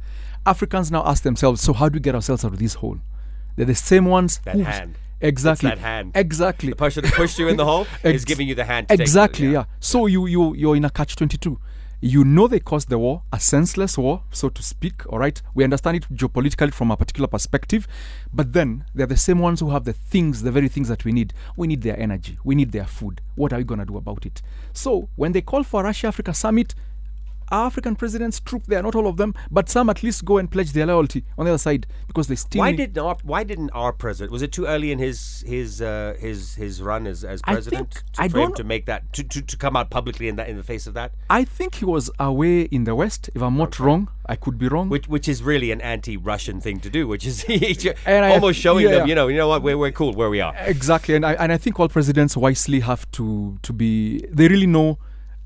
[0.50, 2.98] Africans now ask themselves, so how do we get ourselves out of this hole?
[3.56, 4.40] They're the same ones.
[4.44, 4.96] That hand.
[5.20, 5.68] Exactly.
[5.70, 6.12] It's that hand.
[6.14, 6.70] Exactly.
[6.70, 8.86] The person who pushed you in the hole is giving you the hand.
[8.90, 9.64] Exactly, yeah.
[9.78, 11.60] So you you you're in a catch twenty two.
[12.02, 15.06] You know they caused the war, a senseless war, so to speak.
[15.10, 17.86] All right, we understand it geopolitically from a particular perspective,
[18.32, 21.12] but then they're the same ones who have the things, the very things that we
[21.12, 21.34] need.
[21.58, 23.20] We need their energy, we need their food.
[23.34, 24.40] What are we gonna do about it?
[24.72, 26.74] So when they call for a Russia Africa summit,
[27.50, 30.72] African presidents troop there, not all of them, but some at least go and pledge
[30.72, 32.60] their loyalty on the other side because they still.
[32.60, 34.32] Why did our, why didn't our president?
[34.32, 37.94] Was it too early in his his uh, his his run as, as I president
[37.94, 40.36] think- to, I for him to make that to, to, to come out publicly in
[40.36, 41.12] that in the face of that?
[41.28, 43.30] I think he was away in the West.
[43.34, 44.88] If I'm not wrong, I could be wrong.
[44.88, 47.44] which which is really an anti-Russian thing to do, which is
[48.06, 50.30] And I- almost showing yeah, them, you know, you know what, we're, we're cool where
[50.30, 50.54] we are.
[50.58, 54.24] Exactly, and I and I think all presidents wisely have to to be.
[54.30, 54.98] They really know.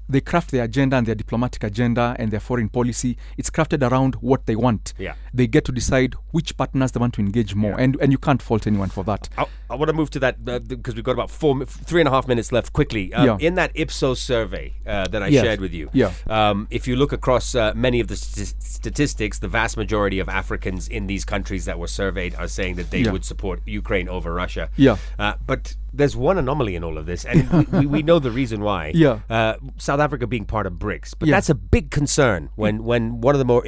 [0.09, 3.17] They craft their agenda and their diplomatic agenda and their foreign policy.
[3.39, 4.93] It's crafted around what they want.
[4.99, 5.15] Yeah.
[5.33, 8.43] They get to decide which partners they want to engage more, and and you can't
[8.43, 9.29] fault anyone for that.
[9.39, 12.09] I, I want to move to that uh, because we've got about four, three and
[12.09, 12.73] a half minutes left.
[12.73, 13.47] Quickly, um, Yeah.
[13.49, 15.43] in that Ipsos survey uh, that I Yes.
[15.45, 16.13] shared with you, Yeah.
[16.29, 20.29] um, if you look across uh, many of the st- statistics, the vast majority of
[20.29, 23.11] Africans in these countries that were surveyed are saying that they Yeah.
[23.13, 24.69] would support Ukraine over Russia.
[24.77, 24.97] Yeah.
[25.19, 28.31] uh, but there's one anomaly in all of this, and we, we, we know the
[28.31, 28.83] reason why.
[29.05, 29.21] Yeah.
[29.31, 31.37] uh, South Africa being part of BRICS, but Yeah.
[31.37, 33.63] that's a big concern when when one of the more,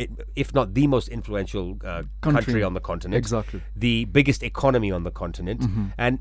[0.44, 2.44] if not the most influential uh, country.
[2.46, 2.62] Country.
[2.68, 3.60] on the continent, Exactly.
[3.76, 5.84] the biggest economy on the continent, Mm-hmm.
[5.98, 6.18] And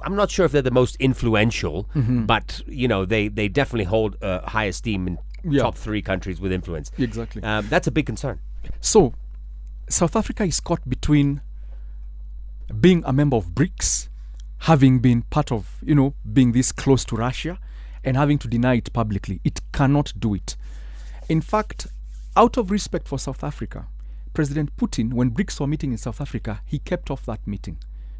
[0.00, 2.24] I'm not sure if they're the most influential, Mm-hmm.
[2.26, 5.62] but you know they they definitely hold uh, high esteem in Yeah.
[5.62, 6.90] top three countries with influence.
[6.98, 7.42] Exactly.
[7.42, 8.38] Um, that's a big concern.
[8.80, 9.12] So,
[9.88, 11.40] South Africa is caught between
[12.80, 14.08] being a member of BRICS,
[14.60, 17.58] having been part of, you know, being this close to Russia,
[18.02, 19.40] and having to deny it publicly.
[19.44, 20.56] It cannot do it.
[21.28, 21.86] In fact,
[22.36, 23.86] out of respect for South Africa,
[24.32, 27.76] President Putin, when BRICS were meeting in South Africa, he kept off that meeting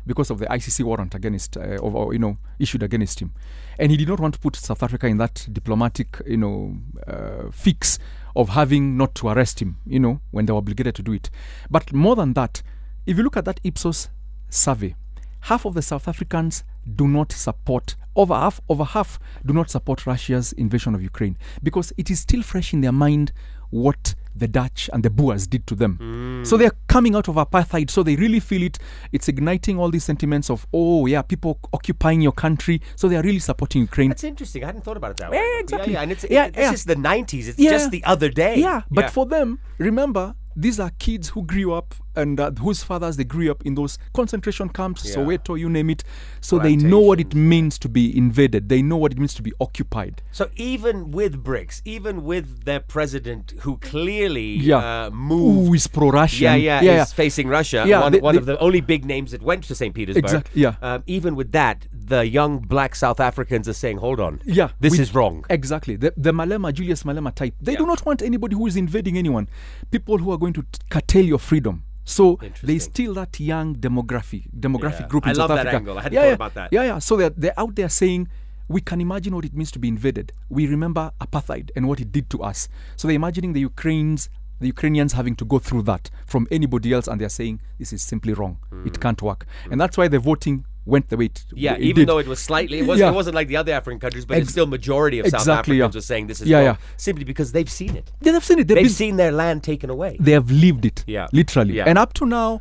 [0.07, 3.33] because of the ICC warrant against, uh, or, you know, issued against him,
[3.79, 6.77] and he did not want to put South Africa in that diplomatic, you know,
[7.07, 7.99] uh, fix
[8.37, 11.31] of having not to arrest him, you know, when they were obligated to do it.
[11.71, 12.63] But more than that,
[13.07, 14.09] if you look at that Ipsos
[14.49, 14.95] survey,
[15.43, 16.65] half of the South Africans
[16.97, 21.93] do not support over half over half do not support Russia's invasion of Ukraine because
[21.97, 23.33] it is still fresh in their mind
[23.75, 25.99] what the Dutch and the Boers did to them.
[26.01, 26.47] Mm.
[26.47, 28.79] So they're coming out of apartheid, so they really feel it.
[29.13, 32.81] It's igniting all these sentiments of, oh, yeah, people occupying your country.
[32.97, 34.09] So they are really supporting Ukraine.
[34.11, 34.63] That's interesting.
[34.65, 35.59] I hadn't thought about it that Yeah, way.
[35.61, 35.93] exactly.
[35.93, 36.03] Yeah, yeah.
[36.03, 37.49] and it's Yeah, it- this is the 90s.
[37.49, 37.71] It's Yeah.
[37.71, 38.55] just the other day.
[38.61, 43.17] Yeah, but for them, remember, these are kids who grew up and uh, whose fathers
[43.17, 45.17] they grew up in those concentration camps, Yeah.
[45.17, 46.05] Soweto, you name it.
[46.41, 48.69] So they know what it means to be invaded.
[48.69, 50.23] They know what it means to be occupied.
[50.33, 55.07] So even with BRICS, even with their president who clearly Yeah.
[55.07, 56.43] uh, moved Who is pro-Russian?
[56.45, 57.03] Yeah, yeah, yeah.
[57.03, 57.85] is facing Russia.
[57.87, 59.95] Yeah, one, they- one they- of the only big names that went to St.
[59.95, 60.25] Petersburg.
[60.25, 60.75] Exactly, yeah.
[60.83, 64.93] Um, even with that, the young black South Africans are saying, "Hold on, Yeah, this
[64.93, 65.97] we- is wrong." Exactly.
[65.97, 67.55] The, the Malema, Julius Malema type.
[67.61, 69.49] They do not want anybody who is invading anyone.
[69.91, 71.83] People who are going to t- curtail your freedom.
[72.05, 72.81] So there's Interesting.
[72.81, 75.09] still that young demography, demographic Yeah.
[75.09, 75.77] group in I South love that Africa.
[75.77, 75.99] angle.
[75.99, 76.35] I hadn't yeah, thought yeah.
[76.35, 76.69] about that.
[76.73, 76.99] Yeah, yeah.
[76.99, 78.29] So they're, they're out there saying,
[78.69, 80.33] we can imagine what it means to be invaded.
[80.49, 82.69] We remember apartheid and what it did to us.
[82.97, 84.31] So they're imagining the Ukrainians,
[84.61, 88.03] the Ukrainians having to go through that from anybody else, and they're saying this is
[88.03, 88.59] simply wrong.
[88.87, 89.03] It hmm.
[89.03, 89.79] can't work, and hmm.
[89.79, 92.09] that's why they're voting went the way it, Yeah, it even did.
[92.09, 93.11] though it was slightly, it, was, Yeah.
[93.11, 95.95] it wasn't like the other African countries, but it's still majority of South exactly, Africans
[95.95, 95.99] yeah.
[95.99, 96.77] were saying this is Yeah, wrong, yeah.
[96.97, 98.13] simply because they've seen it.
[98.21, 98.69] Yeah, they've seen it.
[98.69, 100.17] They've, They've been- seen their land taken away.
[100.21, 101.27] they have lived it Yeah.
[101.33, 101.85] literally Yeah.
[101.87, 102.61] and up to now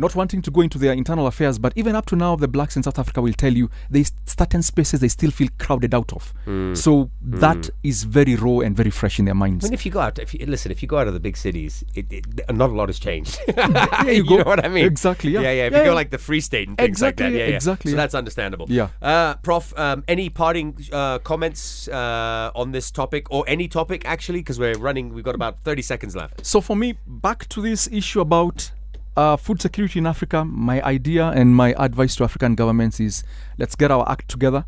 [0.00, 2.74] not wanting to go into their internal affairs but even up to now the blacks
[2.76, 6.32] in south africa will tell you they certain spaces they still feel crowded out of
[6.44, 6.74] Hmm.
[6.74, 9.92] so that is very raw and very fresh in their minds I mean, if you
[9.92, 12.24] go out, if you, listen, if you go out of the big cities, it, it,
[12.52, 13.38] not a lot has changed.
[13.48, 14.38] you you go.
[14.38, 14.86] know what I mean?
[14.86, 15.40] Exactly, yeah.
[15.42, 15.66] Yeah, yeah.
[15.66, 17.54] If Yeah, you go like the Free State and things like that, Exactly, yeah, yeah.
[17.56, 18.66] exactly, So that's understandable.
[18.70, 18.88] Yeah.
[19.02, 24.40] Uh, Prof, um, any parting uh, comments uh, on this topic or any topic actually?
[24.40, 26.44] Because we're running, we've got about thirty seconds left.
[26.46, 28.70] so for me back to this issue about
[29.16, 33.24] uh, food security in africa my idea and my advice to african governments is
[33.58, 34.64] let's get our act together.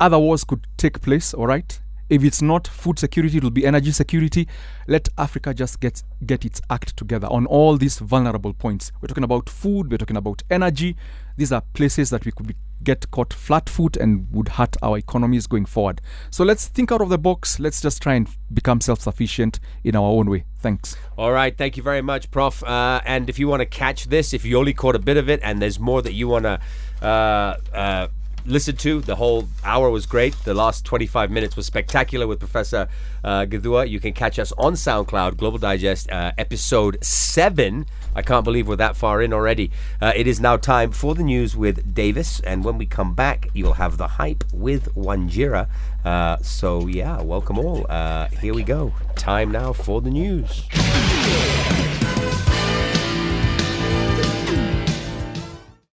[0.00, 1.81] Other wars could take place all right
[2.12, 4.46] if it's not food security it will be energy security.
[4.86, 8.92] Let africa just get get its act together on all these vulnerable points.
[9.00, 10.96] We're talking about food we're talking about energy.
[11.36, 14.98] These are places that we could be, get caught flat foot and would hurt our
[14.98, 16.02] economies going forward.
[16.30, 17.58] So let's think out of the box.
[17.58, 20.44] Let's just try and become self-sufficient in our own way.
[20.58, 20.94] Thanks.
[21.16, 22.62] All right, thank you very much, Prof.
[22.62, 25.30] Uh, and if you want to catch this, if you only caught a bit of
[25.30, 26.60] it, and there's more that you want to
[27.00, 28.08] uh, uh,
[28.44, 30.34] listen to, the whole hour was great.
[30.44, 32.88] The last 25 minutes was spectacular with Professor
[33.24, 33.88] uh, Githua.
[33.88, 37.86] You can catch us on SoundCloud, Global Digest, uh, episode seven.
[38.14, 39.70] I can't believe we're that far in already.
[40.00, 43.48] Uh, it is now time for the news with Davis, and when we come back,
[43.54, 45.68] you'll have the hype with Wanjira.
[46.04, 47.86] Uh, so yeah, welcome all.
[47.88, 48.92] Uh, here we go.
[49.16, 50.68] Time now for the news.